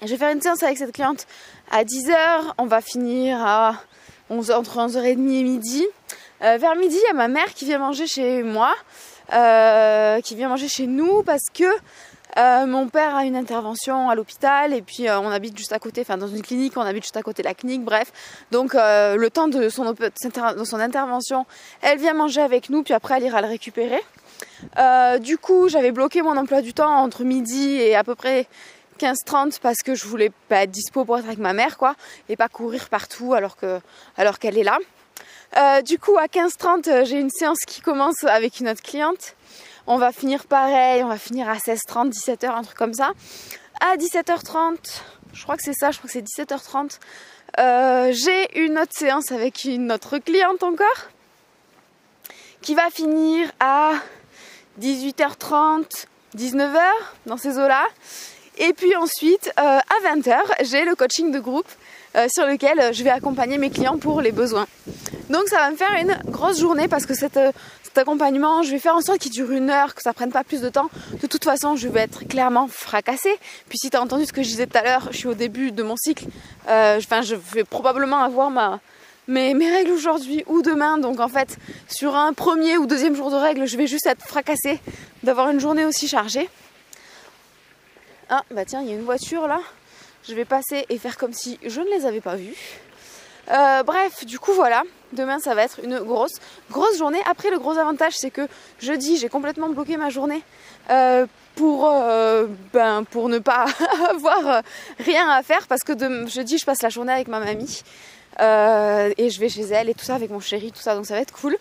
je 0.00 0.06
vais 0.06 0.16
faire 0.16 0.32
une 0.32 0.40
séance 0.40 0.62
avec 0.62 0.78
cette 0.78 0.92
cliente 0.92 1.26
à 1.70 1.84
10h, 1.84 2.54
on 2.56 2.64
va 2.64 2.80
finir 2.80 3.44
à 3.44 3.74
11h, 4.30 4.54
entre 4.54 4.78
11h30 4.78 5.10
et 5.10 5.42
midi. 5.42 5.86
Euh, 6.42 6.56
vers 6.56 6.74
midi, 6.76 6.96
il 6.96 7.06
y 7.06 7.10
a 7.10 7.14
ma 7.14 7.28
mère 7.28 7.52
qui 7.52 7.66
vient 7.66 7.78
manger 7.78 8.06
chez 8.06 8.42
moi, 8.42 8.74
qui 9.28 10.34
vient 10.36 10.48
manger 10.48 10.68
chez 10.68 10.86
nous 10.86 11.22
parce 11.22 11.50
que 11.52 11.66
euh, 12.36 12.66
mon 12.66 12.88
père 12.88 13.14
a 13.14 13.24
une 13.24 13.36
intervention 13.36 14.10
à 14.10 14.14
l'hôpital 14.14 14.74
et 14.74 14.82
puis 14.82 15.08
euh, 15.08 15.18
on 15.20 15.30
habite 15.30 15.56
juste 15.56 15.72
à 15.72 15.78
côté, 15.78 16.02
enfin 16.02 16.18
dans 16.18 16.28
une 16.28 16.42
clinique, 16.42 16.74
on 16.76 16.82
habite 16.82 17.04
juste 17.04 17.16
à 17.16 17.22
côté 17.22 17.42
de 17.42 17.48
la 17.48 17.54
clinique, 17.54 17.82
bref. 17.82 18.12
Donc 18.50 18.74
euh, 18.74 19.16
le 19.16 19.30
temps 19.30 19.48
de 19.48 19.70
son, 19.70 19.86
intervention, 20.78 21.46
elle 21.80 21.98
vient 21.98 22.12
manger 22.12 22.42
avec 22.42 22.68
nous, 22.68 22.82
puis 22.82 22.92
après 22.92 23.14
elle 23.16 23.22
ira 23.22 23.40
le 23.40 23.48
récupérer. 23.48 24.02
du 25.20 25.38
coup, 25.38 25.68
j'avais 25.68 25.92
bloqué 25.92 26.20
mon 26.20 26.36
emploi 26.36 26.60
du 26.60 26.74
temps 26.74 27.02
entre 27.02 27.24
midi 27.24 27.76
et 27.76 27.96
à 27.96 28.04
peu 28.04 28.14
près 28.14 28.46
15-30 29.00 29.58
parce 29.62 29.78
que 29.78 29.94
je 29.94 30.06
voulais 30.06 30.30
pas 30.48 30.64
être 30.64 30.70
dispo 30.70 31.06
pour 31.06 31.16
être 31.16 31.26
avec 31.26 31.38
ma 31.38 31.54
mère, 31.54 31.78
quoi, 31.78 31.94
et 32.28 32.36
pas 32.36 32.48
courir 32.48 32.90
partout 32.90 33.32
alors 33.32 33.56
que 33.56 33.80
alors 34.18 34.38
qu'elle 34.38 34.58
est 34.58 34.64
là. 34.64 34.78
du 35.82 35.98
coup, 35.98 36.18
à 36.18 36.26
15-30, 36.26 37.06
j'ai 37.06 37.18
une 37.18 37.30
séance 37.30 37.60
qui 37.66 37.80
commence 37.80 38.24
avec 38.24 38.60
une 38.60 38.68
autre 38.68 38.82
cliente. 38.82 39.36
On 39.88 39.98
va 39.98 40.10
finir 40.10 40.46
pareil, 40.46 41.04
on 41.04 41.08
va 41.08 41.16
finir 41.16 41.48
à 41.48 41.58
16h30, 41.58 42.12
17h, 42.12 42.48
un 42.48 42.62
truc 42.62 42.76
comme 42.76 42.92
ça. 42.92 43.12
À 43.80 43.96
17h30, 43.96 44.78
je 45.32 45.42
crois 45.44 45.56
que 45.56 45.62
c'est 45.62 45.74
ça, 45.74 45.92
je 45.92 45.98
crois 45.98 46.08
que 46.08 46.12
c'est 46.12 46.24
17h30, 46.42 46.98
euh, 47.60 48.10
j'ai 48.12 48.64
une 48.64 48.78
autre 48.80 48.92
séance 48.92 49.30
avec 49.30 49.64
une 49.64 49.92
autre 49.92 50.18
cliente 50.18 50.64
encore 50.64 51.08
qui 52.62 52.74
va 52.74 52.90
finir 52.90 53.48
à 53.60 53.92
18h30, 54.80 56.06
19h 56.36 56.80
dans 57.26 57.36
ces 57.36 57.56
eaux-là. 57.56 57.86
Et 58.58 58.72
puis 58.72 58.96
ensuite, 58.96 59.52
euh, 59.60 59.78
à 59.78 60.14
20h, 60.14 60.36
j'ai 60.62 60.84
le 60.84 60.96
coaching 60.96 61.30
de 61.30 61.38
groupe 61.38 61.68
euh, 62.16 62.26
sur 62.28 62.44
lequel 62.44 62.92
je 62.92 63.04
vais 63.04 63.10
accompagner 63.10 63.56
mes 63.56 63.70
clients 63.70 63.98
pour 63.98 64.20
les 64.20 64.32
besoins. 64.32 64.66
Donc 65.30 65.46
ça 65.46 65.58
va 65.58 65.70
me 65.70 65.76
faire 65.76 65.94
une 66.00 66.18
grosse 66.30 66.58
journée 66.58 66.88
parce 66.88 67.06
que 67.06 67.14
cette, 67.14 67.38
accompagnement, 67.98 68.62
je 68.62 68.70
vais 68.70 68.78
faire 68.78 68.94
en 68.94 69.00
sorte 69.00 69.18
qu'il 69.18 69.32
dure 69.32 69.50
une 69.50 69.70
heure, 69.70 69.94
que 69.94 70.02
ça 70.02 70.12
prenne 70.12 70.30
pas 70.30 70.44
plus 70.44 70.60
de 70.60 70.68
temps. 70.68 70.88
De 71.20 71.26
toute 71.26 71.44
façon, 71.44 71.76
je 71.76 71.88
vais 71.88 72.00
être 72.00 72.26
clairement 72.26 72.68
fracassée. 72.68 73.36
Puis 73.68 73.78
si 73.78 73.90
tu 73.90 73.96
as 73.96 74.02
entendu 74.02 74.26
ce 74.26 74.32
que 74.32 74.42
je 74.42 74.48
disais 74.48 74.66
tout 74.66 74.78
à 74.78 74.82
l'heure, 74.82 75.08
je 75.10 75.16
suis 75.16 75.28
au 75.28 75.34
début 75.34 75.72
de 75.72 75.82
mon 75.82 75.96
cycle. 75.96 76.26
Euh, 76.68 77.00
je 77.00 77.34
vais 77.34 77.64
probablement 77.64 78.22
avoir 78.22 78.50
ma, 78.50 78.80
mes, 79.28 79.54
mes 79.54 79.70
règles 79.70 79.92
aujourd'hui 79.92 80.44
ou 80.46 80.62
demain. 80.62 80.98
Donc 80.98 81.20
en 81.20 81.28
fait, 81.28 81.58
sur 81.88 82.14
un 82.14 82.32
premier 82.32 82.78
ou 82.78 82.86
deuxième 82.86 83.14
jour 83.14 83.30
de 83.30 83.36
règles, 83.36 83.66
je 83.66 83.76
vais 83.76 83.86
juste 83.86 84.06
être 84.06 84.24
fracassée 84.26 84.80
d'avoir 85.22 85.50
une 85.50 85.60
journée 85.60 85.84
aussi 85.84 86.08
chargée. 86.08 86.48
Ah, 88.28 88.42
bah 88.50 88.64
tiens, 88.64 88.82
il 88.82 88.88
y 88.88 88.92
a 88.92 88.94
une 88.94 89.04
voiture 89.04 89.46
là. 89.46 89.60
Je 90.28 90.34
vais 90.34 90.44
passer 90.44 90.84
et 90.88 90.98
faire 90.98 91.16
comme 91.16 91.32
si 91.32 91.58
je 91.64 91.80
ne 91.80 91.86
les 91.86 92.06
avais 92.06 92.20
pas 92.20 92.34
vues. 92.34 92.56
Euh, 93.50 93.82
bref, 93.84 94.24
du 94.24 94.38
coup 94.38 94.52
voilà, 94.52 94.82
demain 95.12 95.38
ça 95.38 95.54
va 95.54 95.62
être 95.62 95.80
une 95.82 96.00
grosse, 96.00 96.34
grosse 96.70 96.98
journée. 96.98 97.20
Après 97.30 97.50
le 97.50 97.58
gros 97.58 97.78
avantage 97.78 98.14
c'est 98.16 98.30
que 98.30 98.48
jeudi 98.80 99.16
j'ai 99.18 99.28
complètement 99.28 99.68
bloqué 99.68 99.96
ma 99.96 100.10
journée 100.10 100.42
euh, 100.90 101.26
pour, 101.54 101.88
euh, 101.88 102.46
ben, 102.72 103.04
pour 103.04 103.28
ne 103.28 103.38
pas 103.38 103.66
avoir 104.10 104.62
rien 104.98 105.28
à 105.28 105.42
faire 105.42 105.66
parce 105.68 105.82
que 105.82 105.92
jeudi 106.26 106.58
je 106.58 106.64
passe 106.64 106.82
la 106.82 106.88
journée 106.88 107.12
avec 107.12 107.28
ma 107.28 107.38
mamie 107.38 107.82
et 108.38 109.30
je 109.30 109.40
vais 109.40 109.48
chez 109.48 109.62
elle 109.62 109.88
et 109.88 109.94
tout 109.94 110.04
ça 110.04 110.14
avec 110.14 110.30
mon 110.30 110.40
chéri, 110.40 110.72
tout 110.72 110.82
ça 110.82 110.94
donc 110.94 111.06
ça 111.06 111.14
va 111.14 111.20
être 111.20 111.32
cool. 111.32 111.56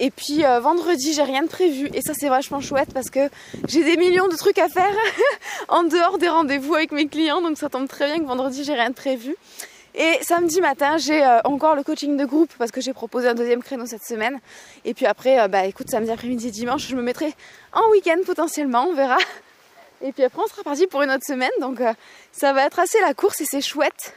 Et 0.00 0.10
puis 0.10 0.42
vendredi, 0.62 1.12
j'ai 1.12 1.24
rien 1.24 1.42
de 1.42 1.48
prévu. 1.48 1.90
Et 1.92 2.02
ça, 2.02 2.12
c'est 2.14 2.28
vachement 2.28 2.60
chouette 2.60 2.90
parce 2.94 3.10
que 3.10 3.28
j'ai 3.66 3.82
des 3.82 3.96
millions 3.96 4.28
de 4.28 4.36
trucs 4.36 4.58
à 4.58 4.68
faire 4.68 4.94
en 5.68 5.82
dehors 5.82 6.18
des 6.18 6.28
rendez-vous 6.28 6.74
avec 6.76 6.92
mes 6.92 7.08
clients. 7.08 7.42
Donc 7.42 7.58
ça 7.58 7.68
tombe 7.68 7.88
très 7.88 8.06
bien 8.06 8.20
que 8.20 8.26
vendredi, 8.26 8.62
j'ai 8.64 8.74
rien 8.74 8.90
de 8.90 8.94
prévu. 8.94 9.36
Et 9.94 10.18
samedi 10.22 10.60
matin, 10.60 10.96
j'ai 10.98 11.24
euh, 11.24 11.40
encore 11.44 11.74
le 11.74 11.82
coaching 11.82 12.16
de 12.16 12.24
groupe 12.24 12.52
parce 12.58 12.70
que 12.70 12.80
j'ai 12.80 12.92
proposé 12.92 13.28
un 13.28 13.34
deuxième 13.34 13.62
créneau 13.62 13.86
cette 13.86 14.04
semaine. 14.04 14.38
Et 14.84 14.94
puis 14.94 15.06
après, 15.06 15.40
euh, 15.40 15.48
bah 15.48 15.64
écoute, 15.64 15.88
samedi 15.90 16.10
après-midi, 16.10 16.50
dimanche, 16.50 16.86
je 16.86 16.94
me 16.94 17.02
mettrai 17.02 17.34
en 17.72 17.88
week-end 17.90 18.18
potentiellement, 18.24 18.86
on 18.88 18.94
verra. 18.94 19.18
Et 20.02 20.12
puis 20.12 20.22
après, 20.22 20.42
on 20.42 20.46
sera 20.46 20.62
parti 20.62 20.86
pour 20.86 21.02
une 21.02 21.10
autre 21.10 21.24
semaine. 21.26 21.50
Donc 21.60 21.80
euh, 21.80 21.92
ça 22.32 22.52
va 22.52 22.66
être 22.66 22.78
assez 22.78 23.00
la 23.00 23.14
course 23.14 23.40
et 23.40 23.46
c'est 23.46 23.60
chouette. 23.60 24.14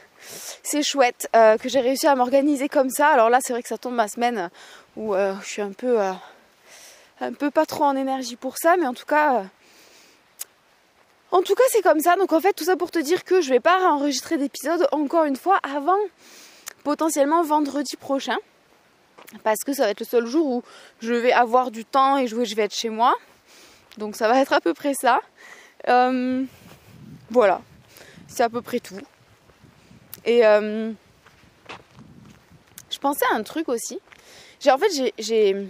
C'est 0.62 0.84
chouette 0.84 1.28
que 1.32 1.68
j'ai 1.68 1.80
réussi 1.80 2.06
à 2.06 2.14
m'organiser 2.14 2.68
comme 2.68 2.90
ça. 2.90 3.08
Alors 3.08 3.28
là, 3.28 3.40
c'est 3.42 3.52
vrai 3.52 3.60
que 3.60 3.68
ça 3.68 3.76
tombe 3.76 3.94
ma 3.94 4.06
semaine 4.06 4.50
où 4.96 5.14
je 5.14 5.44
suis 5.44 5.62
un 5.62 5.72
peu, 5.72 5.98
un 7.20 7.32
peu 7.32 7.50
pas 7.50 7.66
trop 7.66 7.82
en 7.82 7.96
énergie 7.96 8.36
pour 8.36 8.56
ça, 8.56 8.76
mais 8.76 8.86
en 8.86 8.94
tout 8.94 9.04
cas 9.04 9.42
en 11.32 11.40
tout 11.40 11.54
cas, 11.54 11.64
c'est 11.70 11.82
comme 11.82 12.00
ça. 12.00 12.16
Donc 12.16 12.32
en 12.32 12.40
fait, 12.40 12.52
tout 12.52 12.64
ça 12.64 12.76
pour 12.76 12.90
te 12.90 12.98
dire 12.98 13.24
que 13.24 13.40
je 13.40 13.48
vais 13.48 13.60
pas 13.60 13.90
enregistrer 13.90 14.36
d'épisode 14.36 14.86
encore 14.92 15.24
une 15.24 15.36
fois 15.36 15.58
avant 15.62 15.98
potentiellement 16.84 17.42
vendredi 17.42 17.96
prochain. 17.96 18.36
Parce 19.42 19.60
que 19.64 19.72
ça 19.72 19.84
va 19.84 19.90
être 19.90 20.00
le 20.00 20.06
seul 20.06 20.26
jour 20.26 20.46
où 20.46 20.62
je 21.00 21.14
vais 21.14 21.32
avoir 21.32 21.70
du 21.70 21.86
temps 21.86 22.18
et 22.18 22.26
je 22.26 22.36
vais 22.36 22.62
être 22.62 22.74
chez 22.74 22.90
moi. 22.90 23.14
Donc 23.96 24.14
ça 24.14 24.28
va 24.28 24.38
être 24.40 24.52
à 24.52 24.60
peu 24.60 24.74
près 24.74 24.92
ça. 24.92 25.20
Euh, 25.88 26.44
voilà. 27.30 27.62
C'est 28.28 28.42
à 28.42 28.50
peu 28.50 28.60
près 28.60 28.80
tout. 28.80 29.00
Et 30.26 30.44
euh, 30.46 30.92
je 32.90 32.98
pensais 32.98 33.24
à 33.32 33.36
un 33.36 33.42
truc 33.42 33.70
aussi. 33.70 33.98
En 34.66 34.78
fait 34.78 35.12
j'ai 35.18 35.66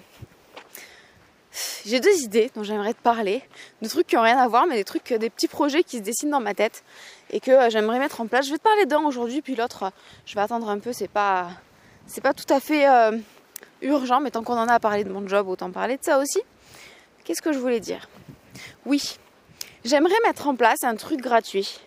j'ai 1.84 2.00
deux 2.00 2.22
idées 2.22 2.50
dont 2.54 2.62
j'aimerais 2.62 2.94
te 2.94 3.02
parler, 3.02 3.42
de 3.82 3.88
trucs 3.88 4.06
qui 4.06 4.16
n'ont 4.16 4.22
rien 4.22 4.38
à 4.38 4.48
voir, 4.48 4.66
mais 4.66 4.76
des 4.76 4.84
trucs, 4.84 5.12
des 5.12 5.30
petits 5.30 5.48
projets 5.48 5.82
qui 5.82 5.98
se 5.98 6.02
dessinent 6.02 6.30
dans 6.30 6.40
ma 6.40 6.54
tête 6.54 6.82
et 7.30 7.40
que 7.40 7.50
euh, 7.50 7.70
j'aimerais 7.70 7.98
mettre 7.98 8.20
en 8.20 8.26
place. 8.26 8.46
Je 8.46 8.52
vais 8.52 8.58
te 8.58 8.62
parler 8.62 8.86
d'un 8.86 9.02
aujourd'hui, 9.02 9.42
puis 9.42 9.54
l'autre, 9.54 9.92
je 10.24 10.34
vais 10.34 10.40
attendre 10.40 10.68
un 10.68 10.78
peu. 10.78 10.92
C'est 10.92 11.08
pas, 11.08 11.50
c'est 12.06 12.20
pas 12.20 12.32
tout 12.32 12.50
à 12.52 12.60
fait 12.60 12.88
euh, 12.88 13.18
urgent, 13.82 14.20
mais 14.20 14.30
tant 14.30 14.42
qu'on 14.42 14.56
en 14.56 14.68
a 14.68 14.74
à 14.74 14.80
parler 14.80 15.04
de 15.04 15.10
mon 15.10 15.26
job, 15.28 15.48
autant 15.48 15.70
parler 15.70 15.96
de 15.96 16.04
ça 16.04 16.18
aussi. 16.18 16.40
Qu'est-ce 17.24 17.42
que 17.42 17.52
je 17.52 17.58
voulais 17.58 17.80
dire? 17.80 18.08
Oui, 18.86 19.18
j'aimerais 19.84 20.18
mettre 20.24 20.48
en 20.48 20.56
place 20.56 20.82
un 20.84 20.96
truc 20.96 21.20
gratuit. 21.20 21.80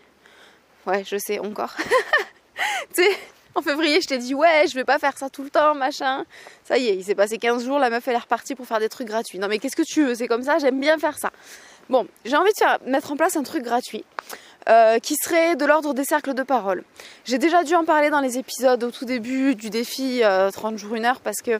Ouais, 0.85 1.03
je 1.03 1.17
sais 1.17 1.39
encore. 1.39 1.73
tu 2.95 3.03
sais, 3.03 3.17
en 3.55 3.61
février, 3.61 4.01
je 4.01 4.07
t'ai 4.07 4.17
dit 4.17 4.35
ouais, 4.35 4.65
je 4.67 4.75
vais 4.75 4.83
pas 4.83 4.99
faire 4.99 5.17
ça 5.17 5.29
tout 5.29 5.43
le 5.43 5.49
temps, 5.49 5.73
machin. 5.73 6.25
Ça 6.63 6.77
y 6.77 6.87
est, 6.87 6.95
il 6.95 7.03
s'est 7.03 7.15
passé 7.15 7.37
15 7.37 7.65
jours, 7.65 7.79
la 7.79 7.89
meuf 7.89 8.07
elle 8.07 8.15
est 8.15 8.19
repartie 8.19 8.53
pour 8.53 8.67
faire 8.67 8.79
des 8.79 8.89
trucs 8.89 9.07
gratuits. 9.07 9.39
Non 9.39 9.47
mais 9.47 9.59
qu'est-ce 9.59 9.75
que 9.75 9.83
tu 9.83 10.05
veux, 10.05 10.15
c'est 10.15 10.27
comme 10.27 10.43
ça, 10.43 10.57
j'aime 10.59 10.79
bien 10.79 10.97
faire 10.97 11.17
ça. 11.17 11.31
Bon, 11.89 12.07
j'ai 12.25 12.35
envie 12.35 12.51
de 12.51 12.89
mettre 12.89 13.11
en 13.11 13.15
place 13.17 13.35
un 13.35 13.43
truc 13.43 13.63
gratuit. 13.63 14.03
Euh, 14.67 14.97
qui 14.97 15.15
serait 15.15 15.55
de 15.55 15.63
l'ordre 15.63 15.93
des 15.93 16.03
cercles 16.03 16.33
de 16.33 16.41
parole. 16.41 16.83
J'ai 17.23 17.37
déjà 17.37 17.63
dû 17.63 17.75
en 17.75 17.85
parler 17.85 18.09
dans 18.09 18.19
les 18.19 18.39
épisodes 18.39 18.83
au 18.83 18.89
tout 18.89 19.05
début 19.05 19.53
du 19.53 19.69
défi 19.69 20.23
30 20.53 20.73
euh, 20.73 20.77
jours 20.77 20.95
1 20.95 21.03
heure 21.05 21.19
parce 21.19 21.43
que 21.43 21.59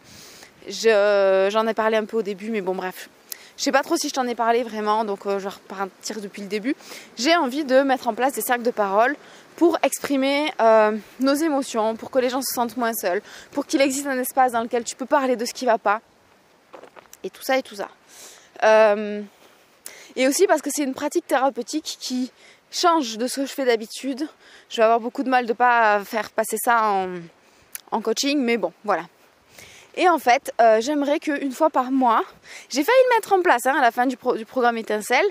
j'en 0.67 1.67
ai 1.67 1.73
parlé 1.75 1.97
un 1.97 2.05
peu 2.05 2.17
au 2.17 2.23
début, 2.23 2.49
mais 2.49 2.61
bon 2.61 2.73
bref. 2.73 3.09
Je 3.57 3.63
sais 3.63 3.71
pas 3.71 3.83
trop 3.83 3.95
si 3.97 4.09
je 4.09 4.13
t'en 4.13 4.27
ai 4.27 4.35
parlé 4.35 4.63
vraiment, 4.63 5.05
donc 5.05 5.25
euh, 5.25 5.39
je 5.39 5.43
vais 5.45 5.49
repartir 5.49 6.19
depuis 6.21 6.41
le 6.41 6.47
début. 6.47 6.75
J'ai 7.17 7.35
envie 7.35 7.63
de 7.63 7.81
mettre 7.81 8.07
en 8.07 8.13
place 8.13 8.33
des 8.33 8.41
cercles 8.41 8.63
de 8.63 8.71
parole 8.71 9.15
pour 9.55 9.77
exprimer 9.83 10.51
nos 11.21 11.33
émotions, 11.33 11.95
pour 11.95 12.11
que 12.11 12.19
les 12.19 12.29
gens 12.29 12.41
se 12.41 12.53
sentent 12.53 12.75
moins 12.75 12.91
seuls, 12.93 13.21
pour 13.51 13.65
qu'il 13.65 13.79
existe 13.79 14.05
un 14.05 14.19
espace 14.19 14.51
dans 14.51 14.61
lequel 14.61 14.83
tu 14.83 14.97
peux 14.97 15.05
parler 15.05 15.37
de 15.37 15.45
ce 15.45 15.53
qui 15.53 15.65
va 15.65 15.77
pas, 15.77 16.01
et 17.23 17.29
tout 17.29 17.41
ça 17.41 17.57
et 17.57 17.63
tout 17.63 17.75
ça. 17.75 17.87
et 20.17 20.27
aussi 20.27 20.45
parce 20.45 20.61
que 20.61 20.69
c'est 20.69 20.83
une 20.83 20.93
pratique 20.93 21.25
thérapeutique 21.25 21.97
qui 22.01 22.33
change 22.75 23.17
de 23.17 23.27
ce 23.27 23.41
que 23.41 23.45
je 23.45 23.53
fais 23.53 23.65
d'habitude. 23.65 24.27
Je 24.69 24.77
vais 24.77 24.83
avoir 24.83 24.99
beaucoup 24.99 25.23
de 25.23 25.29
mal 25.29 25.45
de 25.45 25.53
pas 25.53 26.03
faire 26.03 26.29
passer 26.31 26.57
ça 26.57 27.05
en, 27.91 28.01
coaching, 28.01 28.39
mais 28.39 28.57
bon, 28.57 28.73
voilà. 28.83 29.03
Et 29.95 30.09
en 30.09 30.19
fait, 30.19 30.53
euh, 30.59 30.81
j'aimerais 30.81 31.19
qu'une 31.19 31.51
fois 31.51 31.69
par 31.69 31.91
mois, 31.91 32.23
j'ai 32.69 32.83
failli 32.83 32.97
le 33.09 33.15
mettre 33.15 33.33
en 33.33 33.41
place 33.41 33.65
hein, 33.65 33.75
à 33.77 33.81
la 33.81 33.91
fin 33.91 34.05
du, 34.05 34.17
programme 34.17 34.77
Étincelle, 34.77 35.25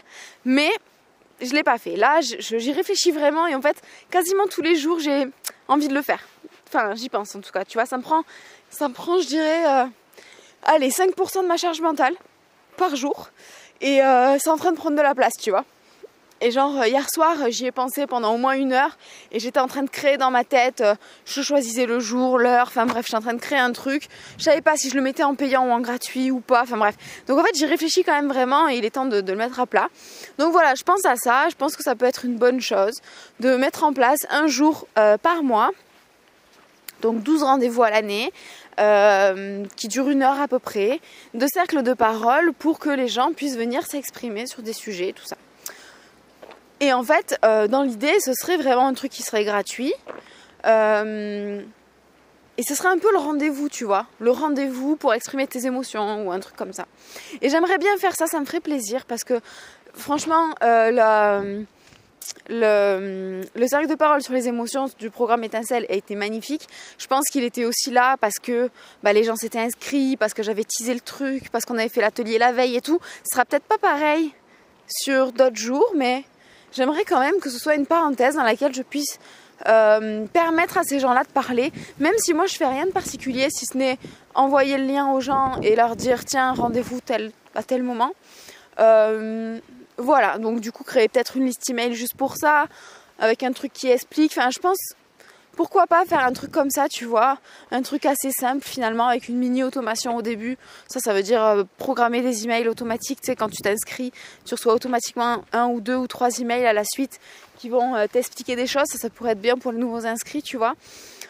mais 0.45 0.71
je 1.41 1.51
ne 1.51 1.57
l'ai 1.57 1.63
pas 1.63 1.79
fait. 1.79 1.97
Là, 1.97 2.21
j'y 2.21 2.73
réfléchis 2.73 3.13
vraiment 3.13 3.47
et 3.47 3.55
en 3.55 3.61
fait, 3.61 3.77
quasiment 4.11 4.47
tous 4.47 4.63
les 4.63 4.77
jours, 4.77 5.01
j'ai 5.01 5.27
envie 5.69 5.89
de 5.89 5.95
le 5.95 6.03
faire. 6.03 6.27
Enfin, 6.69 6.95
j'y 6.95 7.09
pense 7.09 7.35
en 7.35 7.41
tout 7.41 7.53
cas. 7.53 7.65
Tu 7.65 7.75
vois, 7.75 7.87
ça 7.87 7.99
me 7.99 8.03
prend, 8.03 8.23
ça 8.71 8.89
prend 8.89 9.21
je 9.21 9.27
dirais, 9.27 9.67
euh, 9.67 9.85
allez, 10.63 10.91
5% 10.91 11.43
de 11.43 11.47
ma 11.47 11.57
charge 11.57 11.81
mentale 11.81 12.15
par 12.77 12.97
jour. 12.97 13.29
Et 13.81 14.03
euh, 14.03 14.39
c'est 14.39 14.51
en 14.51 14.57
train 14.57 14.73
de 14.73 14.77
prendre 14.77 14.97
de 14.97 15.03
la 15.03 15.15
place, 15.15 15.35
tu 15.41 15.51
vois. 15.51 15.65
Et 16.45 16.51
genre 16.51 16.79
euh, 16.79 16.87
hier 16.87 17.09
soir, 17.09 17.37
euh, 17.41 17.49
j'y 17.49 17.65
ai 17.65 17.73
pensé 17.73 18.07
pendant 18.07 18.35
au 18.35 18.37
moins 18.37 18.53
une 18.53 18.75
heure 18.75 18.99
et 19.33 19.41
j'étais 19.41 19.61
en 19.61 19.67
train 19.67 19.83
de 19.83 19.89
créer 19.89 20.19
dans 20.19 20.31
ma 20.31 20.45
tête. 20.45 20.83
Euh, 20.83 20.95
je 21.25 21.41
choisissais 21.41 21.87
le 21.87 22.01
jour, 22.01 22.39
l'heure, 22.39 22.67
enfin 22.67 22.85
bref, 22.85 23.07
j'étais 23.07 23.17
en 23.17 23.23
train 23.23 23.33
de 23.33 23.41
créer 23.41 23.59
un 23.59 23.73
truc. 23.73 24.09
Je 24.37 24.43
savais 24.43 24.61
pas 24.61 24.77
si 24.77 24.91
je 24.91 24.95
le 24.95 25.01
mettais 25.01 25.23
en 25.23 25.35
payant 25.37 25.67
ou 25.67 25.71
en 25.71 25.81
gratuit 25.81 26.31
ou 26.31 26.41
pas. 26.41 26.61
Enfin 26.61 26.77
bref. 26.77 26.97
Donc 27.29 27.39
en 27.39 27.45
fait, 27.45 27.55
j'y 27.55 27.65
réfléchis 27.65 28.05
quand 28.05 28.13
même 28.13 28.29
vraiment 28.29 28.69
et 28.69 28.77
il 28.77 28.85
est 28.85 28.91
temps 28.91 29.07
de, 29.07 29.23
le 29.27 29.37
mettre 29.37 29.59
à 29.59 29.65
plat. 29.65 29.89
Donc 30.37 30.53
voilà, 30.53 30.75
je 30.75 30.83
pense 30.83 31.07
à 31.07 31.17
ça. 31.17 31.49
Je 31.49 31.55
pense 31.55 31.77
que 31.77 31.83
ça 31.83 31.95
peut 31.95 32.05
être 32.05 32.27
une 32.27 32.37
bonne 32.37 32.61
chose 32.61 33.01
de 33.41 33.57
mettre 33.57 33.83
en 33.83 33.95
place 33.95 34.27
un 34.29 34.47
jour 34.47 34.87
par 35.23 35.43
mois. 35.43 35.71
Donc 37.01 37.23
12 37.23 37.43
rendez-vous 37.43 37.85
à 37.85 37.89
l'année. 37.89 38.31
qui 39.77 39.89
durent 39.89 40.11
une 40.11 40.23
heure 40.23 40.39
à 40.39 40.49
peu 40.49 40.59
près, 40.59 41.01
de 41.33 41.47
cercles 41.47 41.83
de 41.83 41.95
parole 41.95 42.53
pour 42.53 42.79
que 42.81 42.91
les 42.91 43.09
gens 43.09 43.33
puissent 43.33 43.57
venir 43.57 43.87
s'exprimer 43.87 44.47
sur 44.47 44.61
des 44.61 44.75
sujets, 44.75 45.15
tout 45.15 45.25
ça. 45.25 45.37
Et 46.85 46.93
en 46.93 47.03
fait, 47.03 47.39
euh, 47.47 47.67
dans 47.67 47.81
l'idée, 47.81 48.21
ce 48.21 48.35
serait 48.35 48.59
vraiment 48.59 48.87
un 48.87 48.93
truc 48.93 49.11
qui 49.11 49.23
serait 49.23 49.45
gratuit. 49.45 49.95
Euh, 50.67 51.63
et 52.59 52.63
ce 52.63 52.75
serait 52.75 52.91
un 52.91 52.99
peu 52.99 53.11
le 53.11 53.17
rendez-vous, 53.17 53.71
tu 53.71 53.85
vois. 53.87 54.07
Le 54.21 54.31
rendez-vous 54.31 54.95
pour 54.95 55.15
exprimer 55.15 55.47
tes 55.47 55.65
émotions 55.65 56.27
ou 56.27 56.31
un 56.31 56.41
truc 56.41 56.57
comme 56.57 56.75
ça. 56.75 56.85
Et 57.41 57.49
j'aimerais 57.49 57.79
bien 57.79 57.97
faire 57.97 58.15
ça, 58.15 58.27
ça 58.27 58.39
me 58.39 58.45
ferait 58.45 58.61
plaisir 58.61 59.07
parce 59.07 59.25
que 59.25 59.41
franchement, 59.95 60.55
euh, 60.63 61.65
le, 62.51 63.41
le, 63.55 63.67
cercle 63.67 63.89
de 63.89 63.95
parole 63.95 64.21
sur 64.21 64.35
les 64.35 64.47
émotions 64.47 64.85
du 64.99 65.09
programme 65.09 65.43
Étincelle 65.43 65.87
a 65.89 65.95
été 65.95 66.15
magnifique. 66.17 66.69
Je 66.99 67.07
pense 67.07 67.25
qu'il 67.31 67.45
était 67.45 67.65
aussi 67.65 67.93
là 67.93 68.19
parce 68.19 68.39
que 68.39 68.69
bah, 69.03 69.15
les 69.15 69.25
gens 69.25 69.37
s'étaient 69.37 69.59
inscrits, 69.59 70.19
parce 70.19 70.35
que 70.35 70.43
j'avais 70.43 70.65
teasé 70.65 70.93
le 70.93 71.01
truc, 71.01 71.51
parce 71.51 71.65
qu'on 71.65 71.79
avait 71.79 71.89
fait 71.89 72.03
l'atelier 72.03 72.37
la 72.37 72.53
veille 72.53 72.77
et 72.77 72.83
tout. 72.83 73.01
Ce 73.25 73.37
sera 73.37 73.47
peut-être 73.47 73.65
pas 73.65 73.79
pareil 73.79 74.35
sur 74.87 75.33
d'autres 75.33 75.57
jours, 75.57 75.91
mais 75.97 76.25
j'aimerais 76.75 77.05
quand 77.05 77.21
même 77.21 77.39
que 77.41 77.51
ce 77.51 77.59
soit 77.59 77.75
une 77.75 77.87
parenthèse 77.87 78.35
dans 78.35 78.43
laquelle 78.43 78.75
je 78.75 78.83
puisse 78.83 79.19
euh, 79.67 80.27
permettre 80.27 80.79
à 80.79 80.83
ces 80.83 80.99
gens-là 80.99 81.23
de 81.23 81.29
parler, 81.29 81.73
même 81.99 82.15
si 82.19 82.35
moi 82.35 82.47
je 82.47 82.57
fais 82.57 82.67
rien 82.67 82.87
de 82.87 82.91
particulier, 82.91 83.49
si 83.51 83.67
ce 83.67 83.79
n'est 83.79 83.99
envoyer 84.35 84.77
le 84.77 84.85
lien 84.85 85.13
aux 85.13 85.21
gens 85.21 85.61
et 85.63 85.77
leur 85.77 85.97
dire 85.97 86.25
tiens 86.25 86.53
rendez-vous 86.53 87.01
tel, 87.01 87.33
à 87.55 87.63
tel 87.63 87.83
moment. 87.83 88.13
Euh, 88.81 89.59
voilà, 89.97 90.39
donc 90.39 90.61
du 90.61 90.73
coup 90.73 90.83
créer 90.83 91.09
peut-être 91.09 91.37
une 91.37 91.47
liste 91.47 91.69
email 91.71 91.95
juste 91.95 92.17
pour 92.17 92.37
ça, 92.37 92.67
avec 93.19 93.43
un 93.45 93.53
truc 93.53 93.73
qui 93.73 93.89
explique. 93.89 94.33
Enfin, 94.37 94.51
je 94.51 94.59
pense 94.59 94.79
pourquoi 95.55 95.87
pas 95.87 96.05
faire 96.05 96.25
un 96.25 96.33
truc 96.33 96.51
comme 96.51 96.71
ça, 96.71 96.89
tu 96.89 97.05
vois, 97.05 97.39
un 97.71 97.83
truc 97.83 98.07
assez 98.07 98.31
simple 98.31 98.65
finalement 98.65 99.09
avec 99.09 99.29
une 99.29 99.37
mini 99.37 99.63
automation 99.63 100.17
au 100.17 100.23
début. 100.23 100.59
Ça, 100.89 101.01
ça 101.01 101.15
veut 101.15 101.23
dire 101.23 101.43
euh, 101.43 101.65
programmer 101.79 102.21
des 102.21 102.45
emails 102.45 102.69
automatiques. 102.69 103.21
Tu 103.21 103.27
sais, 103.27 103.37
quand 103.37 103.49
tu 103.49 103.63
t'inscris, 103.63 104.13
tu 104.45 104.55
reçois 104.55 104.75
automatiquement 104.75 105.45
un 105.53 105.67
ou 105.67 105.81
deux 105.81 105.97
ou 105.97 106.07
trois 106.07 106.39
emails 106.39 106.67
à 106.67 106.73
la 106.73 106.85
suite 106.85 107.21
qui 107.59 107.69
vont 107.69 107.95
euh, 107.95 108.07
t'expliquer 108.07 108.57
des 108.57 108.67
choses. 108.67 108.87
Ça, 108.87 108.99
ça 108.99 109.11
pourrait 109.11 109.33
être 109.33 109.41
bien 109.41 109.57
pour 109.57 109.73
les 109.73 109.79
nouveaux 109.79 110.07
inscrits, 110.07 110.43
tu 110.43 110.57
vois. 110.57 110.75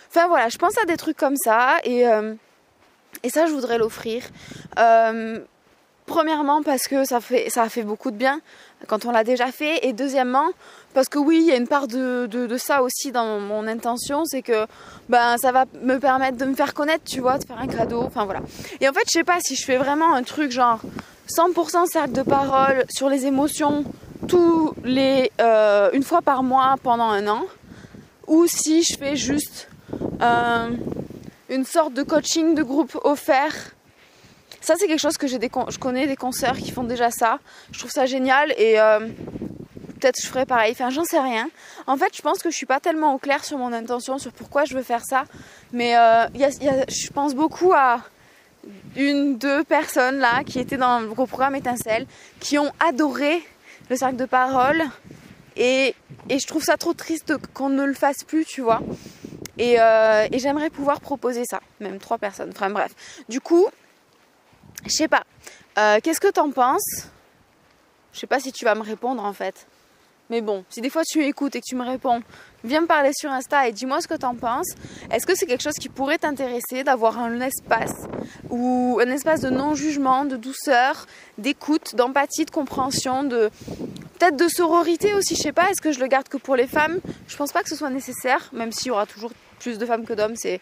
Enfin 0.08 0.28
voilà, 0.28 0.48
je 0.48 0.58
pense 0.58 0.76
à 0.78 0.84
des 0.84 0.96
trucs 0.96 1.16
comme 1.16 1.36
ça 1.36 1.78
et, 1.84 2.06
euh, 2.06 2.34
ça, 3.32 3.46
je 3.46 3.52
voudrais 3.52 3.78
l'offrir. 3.78 4.22
premièrement 6.06 6.62
parce 6.62 6.86
que 6.88 7.04
ça, 7.04 7.20
ça 7.48 7.62
a 7.62 7.68
fait 7.68 7.82
beaucoup 7.82 8.10
de 8.10 8.16
bien 8.16 8.40
quand 8.86 9.04
on 9.04 9.10
l'a 9.10 9.24
déjà 9.24 9.52
fait 9.52 9.86
et 9.86 9.92
deuxièmement 9.92 10.50
parce 10.94 11.08
que 11.08 11.18
oui, 11.18 11.38
il 11.40 11.46
y 11.46 11.52
a 11.52 11.56
une 11.56 11.66
part 11.66 11.88
de, 11.88 12.56
ça 12.56 12.82
aussi 12.82 13.10
dans 13.10 13.40
mon 13.40 13.66
intention, 13.66 14.24
c'est 14.24 14.42
que 14.42 14.66
ben, 15.08 15.36
ça 15.38 15.50
va 15.50 15.64
me 15.82 15.98
permettre 15.98 16.38
de 16.38 16.44
me 16.44 16.54
faire 16.54 16.72
connaître, 16.72 17.04
tu 17.04 17.20
vois, 17.20 17.38
de 17.38 17.44
faire 17.44 17.58
un 17.58 17.66
cadeau, 17.66 18.02
enfin 18.02 18.24
voilà. 18.24 18.40
Et 18.80 18.88
en 18.88 18.92
fait, 18.92 19.02
je 19.06 19.12
sais 19.18 19.24
pas 19.24 19.38
si 19.40 19.56
je 19.56 19.64
fais 19.64 19.76
vraiment 19.76 20.14
un 20.14 20.22
truc 20.22 20.52
genre 20.52 20.80
100% 21.28 21.86
cercle 21.86 22.12
de 22.12 22.22
parole 22.22 22.84
sur 22.88 23.08
les 23.08 23.26
émotions 23.26 23.84
tous 24.28 24.72
les, 24.84 25.32
euh, 25.40 25.90
une 25.92 26.04
fois 26.04 26.22
par 26.22 26.42
mois 26.42 26.76
pendant 26.82 27.08
un 27.08 27.26
an, 27.26 27.44
ou 28.26 28.46
si 28.46 28.82
je 28.82 28.96
fais 28.96 29.16
juste 29.16 29.68
euh, 30.22 30.70
une 31.48 31.64
sorte 31.64 31.92
de 31.92 32.02
coaching 32.02 32.54
de 32.54 32.62
groupe 32.62 32.96
offert. 33.02 33.74
Ça, 34.64 34.76
c'est 34.78 34.86
quelque 34.86 34.98
chose 34.98 35.18
que 35.18 35.26
j'ai 35.26 35.38
je 35.38 35.78
connais 35.78 36.06
des 36.06 36.16
consoeurs 36.16 36.56
qui 36.56 36.70
font 36.70 36.84
déjà 36.84 37.10
ça. 37.10 37.38
Je 37.70 37.78
trouve 37.78 37.90
ça 37.90 38.06
génial 38.06 38.50
et 38.56 38.80
euh, 38.80 39.00
peut-être 40.00 40.18
je 40.18 40.26
ferai 40.26 40.46
pareil. 40.46 40.72
Enfin, 40.72 40.88
j'en 40.88 41.04
sais 41.04 41.20
rien. 41.20 41.50
En 41.86 41.98
fait, 41.98 42.16
je 42.16 42.22
pense 42.22 42.38
que 42.38 42.48
je 42.48 42.56
suis 42.56 42.64
pas 42.64 42.80
tellement 42.80 43.12
au 43.12 43.18
clair 43.18 43.44
sur 43.44 43.58
mon 43.58 43.74
intention, 43.74 44.16
sur 44.16 44.32
pourquoi 44.32 44.64
je 44.64 44.74
veux 44.74 44.82
faire 44.82 45.04
ça. 45.04 45.24
Mais 45.74 45.98
euh, 45.98 46.28
je 46.34 47.10
pense 47.12 47.34
beaucoup 47.34 47.74
à 47.74 48.00
une, 48.96 49.36
deux 49.36 49.64
personnes 49.64 50.16
là 50.16 50.42
qui 50.44 50.58
étaient 50.58 50.78
dans 50.78 51.00
le 51.00 51.08
programme 51.08 51.56
Étincelle, 51.56 52.06
qui 52.40 52.56
ont 52.56 52.72
adoré 52.80 53.42
le 53.90 53.96
cercle 53.96 54.16
de 54.16 54.24
parole. 54.24 54.82
Et, 55.58 55.94
je 56.30 56.46
trouve 56.46 56.64
ça 56.64 56.78
trop 56.78 56.94
triste 56.94 57.34
qu'on 57.52 57.68
ne 57.68 57.84
le 57.84 57.92
fasse 57.92 58.24
plus, 58.24 58.46
tu 58.46 58.62
vois. 58.62 58.80
Et, 59.58 59.78
euh, 59.78 60.26
j'aimerais 60.32 60.70
pouvoir 60.70 61.02
proposer 61.02 61.44
ça, 61.44 61.60
même 61.80 61.98
trois 61.98 62.16
personnes. 62.16 62.48
Enfin 62.48 62.70
bref. 62.70 62.94
Du 63.28 63.42
coup, 63.42 63.68
je 64.86 64.90
sais 64.90 65.08
pas. 65.08 65.24
Euh, 65.78 65.98
qu'est-ce 66.02 66.20
que 66.20 66.30
t'en 66.30 66.50
penses? 66.50 67.08
Je 68.12 68.20
sais 68.20 68.26
pas 68.26 68.40
si 68.40 68.52
tu 68.52 68.64
vas 68.64 68.74
me 68.74 68.82
répondre 68.82 69.24
en 69.24 69.32
fait. 69.32 69.66
Mais 70.30 70.40
bon, 70.40 70.64
si 70.70 70.80
des 70.80 70.88
fois 70.88 71.02
tu 71.04 71.22
écoutes 71.24 71.54
et 71.54 71.60
que 71.60 71.66
tu 71.66 71.76
me 71.76 71.84
réponds, 71.84 72.22
viens 72.62 72.80
me 72.80 72.86
parler 72.86 73.10
sur 73.14 73.30
Insta 73.30 73.68
et 73.68 73.72
dis-moi 73.72 74.00
ce 74.00 74.08
que 74.08 74.14
tu 74.14 74.24
en 74.24 74.34
penses. 74.34 74.68
Est-ce 75.10 75.26
que 75.26 75.34
c'est 75.34 75.44
quelque 75.44 75.62
chose 75.62 75.74
qui 75.74 75.90
pourrait 75.90 76.16
t'intéresser 76.16 76.82
d'avoir 76.82 77.18
un 77.18 77.40
espace 77.40 78.06
ou 78.48 78.98
un 79.02 79.10
espace 79.10 79.40
de 79.40 79.50
non-jugement, 79.50 80.24
de 80.24 80.36
douceur, 80.36 81.06
d'écoute, 81.36 81.94
d'empathie, 81.94 82.46
de 82.46 82.50
compréhension, 82.50 83.24
de 83.24 83.50
peut-être 84.18 84.36
de 84.36 84.48
sororité 84.48 85.14
aussi, 85.14 85.34
je 85.34 85.42
sais 85.42 85.52
pas, 85.52 85.70
est-ce 85.70 85.82
que 85.82 85.92
je 85.92 86.00
le 86.00 86.06
garde 86.06 86.28
que 86.28 86.38
pour 86.38 86.56
les 86.56 86.66
femmes? 86.66 87.00
Je 87.28 87.36
pense 87.36 87.52
pas 87.52 87.62
que 87.62 87.68
ce 87.68 87.76
soit 87.76 87.90
nécessaire, 87.90 88.48
même 88.52 88.72
s'il 88.72 88.86
y 88.86 88.90
aura 88.90 89.06
toujours 89.06 89.32
plus 89.58 89.76
de 89.76 89.84
femmes 89.84 90.06
que 90.06 90.14
d'hommes, 90.14 90.36
c'est 90.36 90.60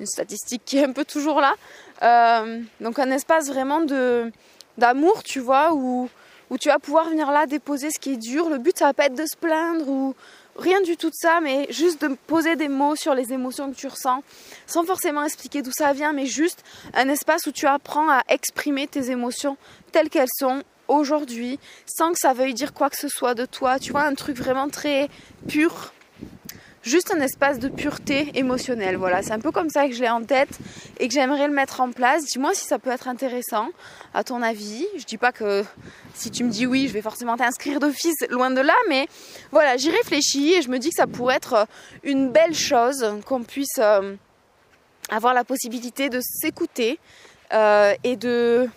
une 0.00 0.06
statistique 0.06 0.62
qui 0.64 0.78
est 0.78 0.84
un 0.84 0.92
peu 0.92 1.04
toujours 1.04 1.40
là. 1.40 1.54
Euh, 2.02 2.60
donc 2.80 2.98
un 2.98 3.10
espace 3.10 3.48
vraiment 3.48 3.80
de 3.80 4.30
d'amour, 4.76 5.22
tu 5.22 5.40
vois, 5.40 5.72
où 5.72 6.08
où 6.50 6.58
tu 6.58 6.68
vas 6.68 6.78
pouvoir 6.78 7.08
venir 7.08 7.30
là 7.30 7.46
déposer 7.46 7.90
ce 7.90 7.98
qui 7.98 8.12
est 8.12 8.16
dur. 8.16 8.48
Le 8.48 8.58
but, 8.58 8.78
ça 8.78 8.86
va 8.86 8.94
pas 8.94 9.06
être 9.06 9.14
de 9.14 9.26
se 9.26 9.36
plaindre 9.36 9.88
ou 9.88 10.14
rien 10.56 10.80
du 10.82 10.96
tout 10.96 11.10
de 11.10 11.14
ça, 11.14 11.40
mais 11.40 11.66
juste 11.70 12.02
de 12.02 12.16
poser 12.26 12.56
des 12.56 12.68
mots 12.68 12.96
sur 12.96 13.14
les 13.14 13.32
émotions 13.32 13.70
que 13.72 13.76
tu 13.76 13.86
ressens, 13.86 14.22
sans 14.66 14.84
forcément 14.84 15.24
expliquer 15.24 15.62
d'où 15.62 15.72
ça 15.72 15.92
vient, 15.92 16.12
mais 16.12 16.26
juste 16.26 16.62
un 16.94 17.08
espace 17.08 17.46
où 17.46 17.52
tu 17.52 17.66
apprends 17.66 18.08
à 18.08 18.22
exprimer 18.28 18.86
tes 18.86 19.10
émotions 19.10 19.56
telles 19.92 20.10
qu'elles 20.10 20.28
sont 20.38 20.62
aujourd'hui, 20.86 21.58
sans 21.86 22.12
que 22.12 22.18
ça 22.18 22.34
veuille 22.34 22.54
dire 22.54 22.74
quoi 22.74 22.90
que 22.90 22.98
ce 22.98 23.08
soit 23.08 23.34
de 23.34 23.46
toi. 23.46 23.78
Tu 23.78 23.92
vois, 23.92 24.04
un 24.04 24.14
truc 24.14 24.36
vraiment 24.36 24.68
très 24.68 25.08
pur 25.48 25.92
juste 26.84 27.12
un 27.12 27.20
espace 27.20 27.58
de 27.58 27.68
pureté 27.68 28.30
émotionnelle. 28.34 28.96
Voilà, 28.96 29.22
c'est 29.22 29.32
un 29.32 29.40
peu 29.40 29.50
comme 29.50 29.70
ça 29.70 29.88
que 29.88 29.94
je 29.94 30.00
l'ai 30.00 30.08
en 30.08 30.22
tête 30.22 30.58
et 31.00 31.08
que 31.08 31.14
j'aimerais 31.14 31.48
le 31.48 31.54
mettre 31.54 31.80
en 31.80 31.90
place. 31.90 32.24
Dis-moi 32.24 32.54
si 32.54 32.66
ça 32.66 32.78
peut 32.78 32.90
être 32.90 33.08
intéressant 33.08 33.68
à 34.12 34.22
ton 34.22 34.42
avis. 34.42 34.86
Je 34.96 35.04
dis 35.04 35.18
pas 35.18 35.32
que 35.32 35.64
si 36.14 36.30
tu 36.30 36.44
me 36.44 36.50
dis 36.50 36.66
oui, 36.66 36.86
je 36.88 36.92
vais 36.92 37.02
forcément 37.02 37.36
t'inscrire 37.36 37.80
d'office, 37.80 38.16
loin 38.30 38.50
de 38.50 38.60
là, 38.60 38.74
mais 38.88 39.08
voilà, 39.50 39.76
j'y 39.76 39.90
réfléchis 39.90 40.54
et 40.54 40.62
je 40.62 40.68
me 40.68 40.78
dis 40.78 40.90
que 40.90 40.96
ça 40.96 41.06
pourrait 41.06 41.36
être 41.36 41.66
une 42.02 42.30
belle 42.30 42.54
chose 42.54 43.04
qu'on 43.26 43.42
puisse 43.42 43.78
euh, 43.78 44.14
avoir 45.10 45.34
la 45.34 45.44
possibilité 45.44 46.08
de 46.08 46.20
s'écouter 46.22 46.98
euh, 47.52 47.94
et 48.04 48.16
de 48.16 48.68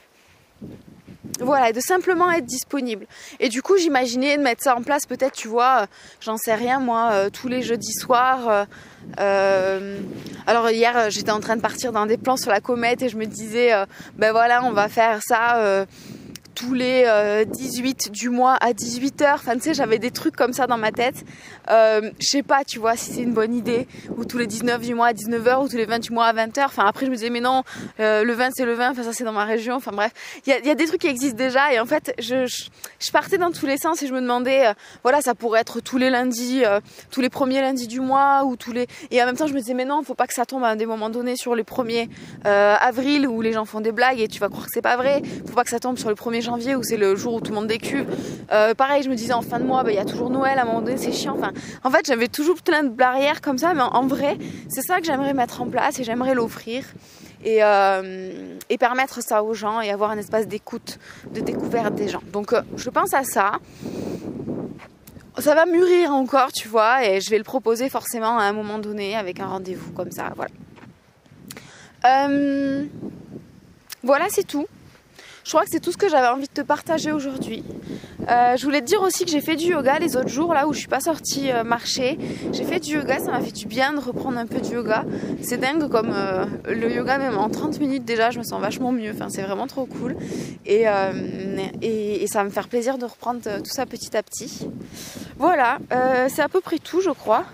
voilà, 1.40 1.72
de 1.72 1.80
simplement 1.80 2.32
être 2.32 2.46
disponible. 2.46 3.06
Et 3.40 3.50
du 3.50 3.62
coup, 3.62 3.78
j'imaginais 3.78 4.38
de 4.38 4.44
mettre 4.44 4.64
ça 4.64 4.76
en 4.76 4.82
place, 4.82 5.06
peut-être, 5.06 5.34
tu 5.34 5.48
vois, 5.48 5.82
euh, 5.82 5.86
j'en 6.20 6.38
sais 6.38 6.56
rien, 6.56 6.80
moi, 6.80 7.10
euh, 7.12 7.30
tous 7.30 7.48
les 7.48 7.62
jeudis 7.62 7.94
soirs. 7.94 8.66
Euh, 9.20 10.00
alors 10.46 10.70
hier, 10.70 11.10
j'étais 11.10 11.32
en 11.32 11.40
train 11.40 11.56
de 11.56 11.62
partir 11.62 11.92
dans 11.92 12.06
des 12.06 12.18
plans 12.18 12.38
sur 12.38 12.52
la 12.52 12.60
comète 12.60 13.02
et 13.02 13.10
je 13.10 13.18
me 13.18 13.26
disais, 13.26 13.72
ben 14.16 14.32
voilà, 14.32 14.64
on 14.64 14.72
va 14.72 14.90
faire 14.90 15.20
ça 15.24 15.86
tous 16.58 16.74
les 16.74 17.46
18 17.46 18.12
du 18.12 18.30
mois 18.30 18.56
à 18.56 18.72
18h. 18.72 19.36
Enfin, 19.36 19.54
tu 19.56 19.62
sais, 19.62 19.74
j'avais 19.76 20.00
des 20.00 20.10
trucs 20.12 20.36
comme 20.36 20.54
ça 20.54 20.66
dans 20.66 20.78
ma 20.78 20.92
tête. 20.92 21.24
Euh, 21.70 22.12
je 22.20 22.28
sais 22.28 22.44
pas, 22.44 22.64
tu 22.64 22.80
vois, 22.80 22.96
si 22.96 23.14
c'est 23.14 23.22
une 23.22 23.34
bonne 23.34 23.54
idée. 23.54 23.88
Ou 24.18 24.26
tous 24.26 24.38
les 24.38 24.48
19 24.48 24.82
du 24.82 24.96
mois 24.96 25.08
à 25.08 25.14
19h, 25.14 25.64
ou 25.64 25.70
tous 25.70 25.78
les 25.78 25.86
20 25.86 26.00
du 26.00 26.12
mois 26.12 26.26
à 26.26 26.34
20h. 26.34 26.66
Enfin, 26.66 26.86
après, 26.86 27.06
je 27.06 27.12
me 27.12 27.16
disais, 27.16 27.30
mais 27.30 27.42
non, 27.42 27.64
euh, 28.00 28.24
le 28.24 28.34
20, 28.34 28.50
c'est 28.56 28.66
le 28.66 28.74
20. 28.74 28.92
Enfin, 28.92 29.04
ça, 29.04 29.14
c'est 29.14 29.24
dans 29.24 29.32
ma 29.32 29.46
région. 29.46 29.76
Enfin, 29.76 29.92
bref. 29.92 30.12
Il 30.46 30.54
y 30.54 30.70
a, 30.70 30.76
des 30.76 30.86
trucs 30.86 31.02
qui 31.02 31.08
existent 31.08 31.38
déjà. 31.38 31.74
Et 31.74 31.80
en 31.80 31.86
fait, 31.86 32.14
je, 32.20 32.46
je, 32.48 33.12
partais 33.12 33.38
dans 33.38 33.52
tous 33.52 33.66
les 33.66 33.78
sens 33.78 34.02
et 34.02 34.08
je 34.08 34.14
me 34.14 34.22
demandais, 34.22 34.68
euh, 34.68 34.74
voilà, 35.04 35.22
ça 35.22 35.36
pourrait 35.36 35.62
être 35.62 35.80
tous 35.80 35.98
les 35.98 36.10
lundis, 36.10 36.64
euh, 36.66 36.80
tous 37.12 37.22
les 37.22 37.30
premiers 37.30 37.62
lundis 37.62 37.88
du 37.88 38.00
mois, 38.00 38.44
ou 38.46 38.56
tous 38.56 38.72
les. 38.72 38.88
Et 39.12 39.22
en 39.22 39.26
même 39.26 39.38
temps, 39.38 39.48
je 39.48 39.54
me 39.54 39.60
disais, 39.60 39.74
mais 39.74 39.86
non, 39.86 40.02
faut 40.04 40.16
pas 40.16 40.28
que 40.28 40.34
ça 40.34 40.46
tombe 40.46 40.64
à 40.64 40.76
des 40.76 40.86
moments 40.86 41.10
donnés 41.10 41.36
sur 41.36 41.56
les 41.56 41.64
1er 41.64 42.10
avril 42.46 43.28
où 43.28 43.42
les 43.42 43.54
gens 43.54 43.66
font 43.66 43.82
des 43.82 43.92
blagues 43.92 44.20
et 44.20 44.28
tu 44.28 44.40
vas 44.40 44.50
croire 44.50 44.66
que 44.66 44.72
c'est 44.74 44.82
pas 44.82 44.98
vrai. 44.98 45.22
Faut 45.48 45.54
pas 45.54 45.64
que 45.64 45.70
ça 45.70 45.80
tombe 45.80 45.98
sur 45.98 46.10
le 46.10 46.16
1er 46.16 46.42
janvier 46.48 46.76
où 46.76 46.84
c'est 46.84 46.98
le 46.98 47.16
jour 47.16 47.36
où 47.36 47.42
tout 47.42 47.52
le 47.52 47.56
monde 47.56 47.68
décuve. 47.68 48.08
Euh, 48.52 48.74
pareil, 48.74 49.04
je 49.04 49.10
me 49.10 49.16
disais 49.16 49.34
en 49.34 49.42
fin 49.42 49.60
de 49.60 49.66
mois, 49.66 49.84
bah, 49.84 49.92
il 49.92 49.96
y 49.96 50.00
a 50.00 50.06
toujours 50.06 50.30
Noël, 50.30 50.58
à 50.58 50.64
un 50.64 50.66
moment 50.66 50.82
donné, 50.82 50.98
c'est 50.98 51.12
chiant. 51.12 51.36
Enfin, 51.38 51.52
en 51.84 51.92
fait, 51.92 52.06
j'avais 52.06 52.28
toujours 52.28 52.62
plein 52.62 52.84
de 52.84 52.90
barrières 52.90 53.42
comme 53.42 53.58
ça, 53.58 53.74
mais 53.74 53.82
en, 53.82 54.08
vrai, 54.08 54.38
c'est 54.70 54.82
ça 54.82 55.00
que 55.00 55.06
j'aimerais 55.06 55.34
mettre 55.34 55.62
en 55.62 55.68
place 55.68 56.00
et 56.00 56.04
j'aimerais 56.04 56.34
l'offrir. 56.34 56.84
Et, 57.44 57.64
euh, 57.64 58.56
et, 58.70 58.80
permettre 58.80 59.22
ça 59.22 59.44
aux 59.44 59.54
gens 59.54 59.80
et 59.80 59.92
avoir 59.92 60.10
un 60.10 60.18
espace 60.18 60.48
d'écoute, 60.48 60.98
de 61.32 61.40
découverte 61.40 61.94
des 61.94 62.08
gens. 62.08 62.24
Donc 62.34 62.52
euh, 62.52 62.62
je 62.76 62.90
pense 62.90 63.14
à 63.14 63.24
ça. 63.24 63.60
Ça 65.38 65.54
va 65.54 65.68
mûrir 65.68 66.12
encore, 66.14 66.52
tu 66.52 66.68
vois, 66.68 67.06
et 67.06 67.22
je 67.22 67.30
vais 67.30 67.38
le 67.38 67.44
proposer 67.44 67.90
forcément 67.90 68.40
à 68.40 68.44
un 68.44 68.54
moment 68.54 68.80
donné 68.80 69.16
avec 69.16 69.40
un 69.40 69.46
rendez-vous 69.46 69.92
comme 69.92 70.12
ça, 70.12 70.34
voilà. 70.36 70.52
Voilà, 74.04 74.28
c'est 74.30 74.48
tout. 74.48 74.68
Je 75.48 75.54
crois 75.54 75.64
que 75.64 75.70
c'est 75.72 75.80
tout 75.80 75.94
ce 75.94 75.98
que 75.98 76.10
j'avais 76.10 76.28
envie 76.28 76.48
de 76.48 76.52
te 76.52 76.60
partager 76.60 77.14
aujourd'hui. 77.14 77.64
Euh, 78.28 78.58
je 78.58 78.66
voulais 78.66 78.82
te 78.82 78.86
dire 78.86 79.02
aussi 79.02 79.24
que 79.24 79.32
j'ai 79.32 79.40
fait 79.40 79.56
du 79.56 79.68
yoga 79.68 79.98
les 79.98 80.18
autres 80.18 80.28
jours, 80.28 80.54
là 80.54 80.68
où 80.68 80.74
je 80.74 80.80
suis 80.80 80.90
pas 80.90 81.00
sortie 81.00 81.54
euh, 81.54 81.64
marcher. 81.64 82.18
J'ai 82.52 82.66
fait 82.66 82.82
du 82.82 82.96
yoga, 82.96 83.20
ça 83.20 83.32
m'a 83.32 83.40
fait 83.40 83.54
du 83.54 83.66
bien 83.66 83.94
de 83.94 84.00
reprendre 84.00 84.38
un 84.38 84.46
peu 84.46 84.60
du 84.60 84.74
yoga. 84.74 85.06
C'est 85.42 85.56
dingue 85.56 85.88
comme 85.88 86.12
euh, 86.14 86.44
le 86.66 86.94
yoga, 86.94 87.18
même 87.18 87.38
en 87.38 87.50
30 87.50 87.80
minutes 87.80 88.04
déjà, 88.04 88.30
je 88.30 88.40
me 88.40 88.44
sens 88.44 88.60
vachement 88.60 88.92
mieux. 88.92 89.12
Enfin, 89.14 89.30
c'est 89.30 89.42
vraiment 89.42 89.68
trop 89.68 89.86
cool. 89.86 90.18
Et, 90.66 90.84
et, 91.82 92.24
et, 92.24 92.28
ça 92.28 92.40
va 92.40 92.44
me 92.44 92.50
faire 92.50 92.68
plaisir 92.68 92.98
de 92.98 93.06
reprendre 93.06 93.40
tout 93.40 93.72
ça 93.72 93.86
petit 93.86 94.18
à 94.18 94.24
petit. 94.24 94.68
Voilà, 95.38 95.78
c'est 96.28 96.42
à 96.42 96.50
peu 96.50 96.60
près 96.60 96.78
tout, 96.78 97.00
je 97.00 97.12
crois 97.12 97.46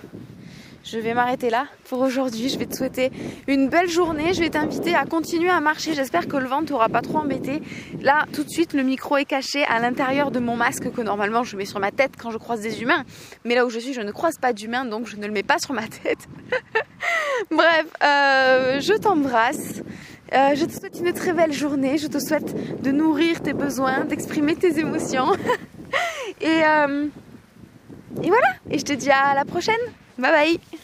je 0.84 1.00
vais 1.00 1.13
m'arrêter 1.13 1.50
là 1.50 1.68
pour 1.86 2.02
aujourd'hui. 2.02 2.50
Je 2.50 2.60
vais 2.60 2.66
te 2.66 2.75
souhaiter 2.75 3.12
une 3.48 3.70
belle 3.70 3.90
journée. 3.90 4.34
Je 4.34 4.42
vais 4.42 4.50
t'inviter 4.50 4.96
à 4.96 5.06
continuer 5.06 5.50
à 5.50 5.60
marcher. 5.62 5.94
J'espère 5.94 6.28
que 6.28 6.36
le 6.36 6.46
vent 6.46 6.63
t'aura 6.63 6.90
pas 6.90 7.02
trop 7.02 7.20
embêté. 7.20 7.62
Là, 8.02 8.25
tout 8.34 8.44
de 8.44 8.50
suite, 8.50 8.74
le 8.74 8.84
micro 8.84 9.18
est 9.18 9.25
caché 9.25 9.63
à 9.63 9.80
l'intérieur 9.80 10.30
de 10.30 10.40
mon 10.40 10.58
masque 10.58 10.92
que 10.92 11.02
normalement 11.02 11.44
je 11.44 11.56
mets 11.56 11.66
sur 11.66 11.80
ma 11.80 11.92
tête 11.92 12.12
quand 12.18 12.32
je 12.32 12.38
croise 12.38 12.62
des 12.62 12.82
humains. 12.82 13.04
Mais 13.46 13.56
là 13.56 13.66
où 13.66 13.70
je 13.70 13.80
suis, 13.80 13.94
je 13.94 14.02
ne 14.02 14.12
croise 14.12 14.38
pas 14.38 14.52
d'humains, 14.52 14.84
donc 14.86 15.08
je 15.08 15.16
ne 15.16 15.25
le 15.25 15.32
mets 15.32 15.44
pas 15.44 15.58
sur 15.58 15.74
ma 15.74 15.88
tête. 15.88 16.28
Bref, 17.52 17.86
euh, 18.04 18.82
je 18.82 18.94
t'embrasse. 18.94 19.82
Euh, 20.34 20.56
je 20.56 20.66
te 20.66 20.72
souhaite 20.72 21.00
une 21.00 21.13
très 21.13 21.32
belle 21.32 21.54
journée. 21.54 21.98
Je 21.98 22.08
te 22.08 22.20
souhaite 22.20 22.82
de 22.82 22.92
nourrir 22.92 23.42
tes 23.42 23.54
besoins, 23.54 24.04
d'exprimer 24.04 24.56
tes 24.56 24.80
émotions. 24.80 25.32
euh, 26.44 27.08
et 28.22 28.28
voilà. 28.28 28.48
Et 28.70 28.80
je 28.80 28.86
te 28.86 28.94
dis 28.94 29.12
à 29.12 29.34
la 29.34 29.46
prochaine. 29.46 29.75
Bye 30.17 30.32
bye 30.32 30.77